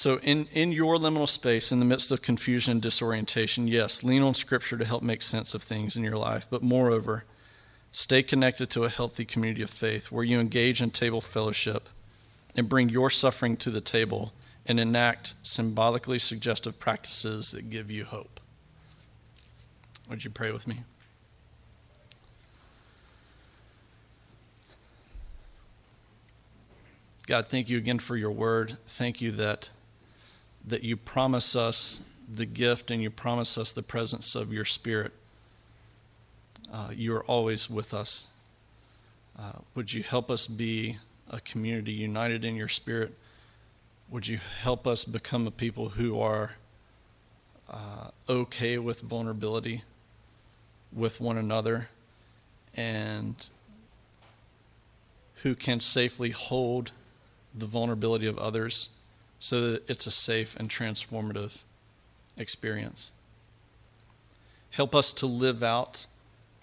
So, 0.00 0.16
in, 0.20 0.48
in 0.54 0.72
your 0.72 0.96
liminal 0.96 1.28
space, 1.28 1.70
in 1.70 1.78
the 1.78 1.84
midst 1.84 2.10
of 2.10 2.22
confusion 2.22 2.72
and 2.72 2.80
disorientation, 2.80 3.68
yes, 3.68 4.02
lean 4.02 4.22
on 4.22 4.32
Scripture 4.32 4.78
to 4.78 4.84
help 4.86 5.02
make 5.02 5.20
sense 5.20 5.54
of 5.54 5.62
things 5.62 5.94
in 5.94 6.02
your 6.02 6.16
life. 6.16 6.46
But 6.48 6.62
moreover, 6.62 7.24
stay 7.92 8.22
connected 8.22 8.70
to 8.70 8.84
a 8.84 8.88
healthy 8.88 9.26
community 9.26 9.60
of 9.60 9.68
faith 9.68 10.10
where 10.10 10.24
you 10.24 10.40
engage 10.40 10.80
in 10.80 10.90
table 10.90 11.20
fellowship 11.20 11.86
and 12.56 12.66
bring 12.66 12.88
your 12.88 13.10
suffering 13.10 13.58
to 13.58 13.70
the 13.70 13.82
table 13.82 14.32
and 14.64 14.80
enact 14.80 15.34
symbolically 15.42 16.18
suggestive 16.18 16.78
practices 16.78 17.52
that 17.52 17.68
give 17.68 17.90
you 17.90 18.06
hope. 18.06 18.40
Would 20.08 20.24
you 20.24 20.30
pray 20.30 20.50
with 20.50 20.66
me? 20.66 20.84
God, 27.26 27.48
thank 27.48 27.68
you 27.68 27.76
again 27.76 27.98
for 27.98 28.16
your 28.16 28.30
word. 28.30 28.78
Thank 28.86 29.20
you 29.20 29.30
that 29.32 29.68
that 30.66 30.82
you 30.82 30.96
promise 30.96 31.56
us 31.56 32.02
the 32.32 32.46
gift 32.46 32.90
and 32.90 33.02
you 33.02 33.10
promise 33.10 33.58
us 33.58 33.72
the 33.72 33.82
presence 33.82 34.34
of 34.34 34.52
your 34.52 34.64
Spirit. 34.64 35.12
Uh, 36.72 36.90
you 36.94 37.14
are 37.14 37.24
always 37.24 37.68
with 37.68 37.92
us. 37.92 38.28
Uh, 39.38 39.52
would 39.74 39.92
you 39.92 40.02
help 40.02 40.30
us 40.30 40.46
be 40.46 40.98
a 41.30 41.40
community 41.40 41.92
united 41.92 42.44
in 42.44 42.54
your 42.54 42.68
Spirit? 42.68 43.16
Would 44.10 44.28
you 44.28 44.38
help 44.62 44.86
us 44.86 45.04
become 45.04 45.46
a 45.46 45.50
people 45.50 45.90
who 45.90 46.20
are 46.20 46.52
uh, 47.68 48.10
okay 48.28 48.78
with 48.78 49.00
vulnerability 49.00 49.82
with 50.92 51.20
one 51.20 51.38
another 51.38 51.88
and 52.76 53.50
who 55.42 55.54
can 55.54 55.80
safely 55.80 56.30
hold 56.30 56.92
the 57.54 57.66
vulnerability 57.66 58.26
of 58.26 58.38
others? 58.38 58.90
So 59.40 59.72
that 59.72 59.90
it's 59.90 60.06
a 60.06 60.10
safe 60.10 60.54
and 60.56 60.68
transformative 60.68 61.64
experience. 62.36 63.10
Help 64.70 64.94
us 64.94 65.12
to 65.14 65.26
live 65.26 65.64
out 65.64 66.06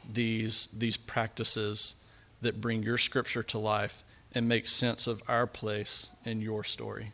these, 0.09 0.67
these 0.67 0.95
practices 0.95 1.95
that 2.41 2.61
bring 2.61 2.83
your 2.83 2.97
scripture 2.97 3.43
to 3.43 3.57
life 3.57 4.03
and 4.33 4.47
make 4.47 4.67
sense 4.67 5.07
of 5.07 5.21
our 5.27 5.47
place 5.47 6.11
in 6.23 6.39
your 6.39 6.63
story. 6.63 7.11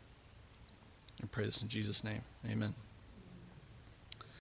I 1.22 1.26
pray 1.26 1.46
this 1.46 1.62
in 1.62 1.68
Jesus' 1.68 2.04
name. 2.04 2.20
Amen. 2.48 2.74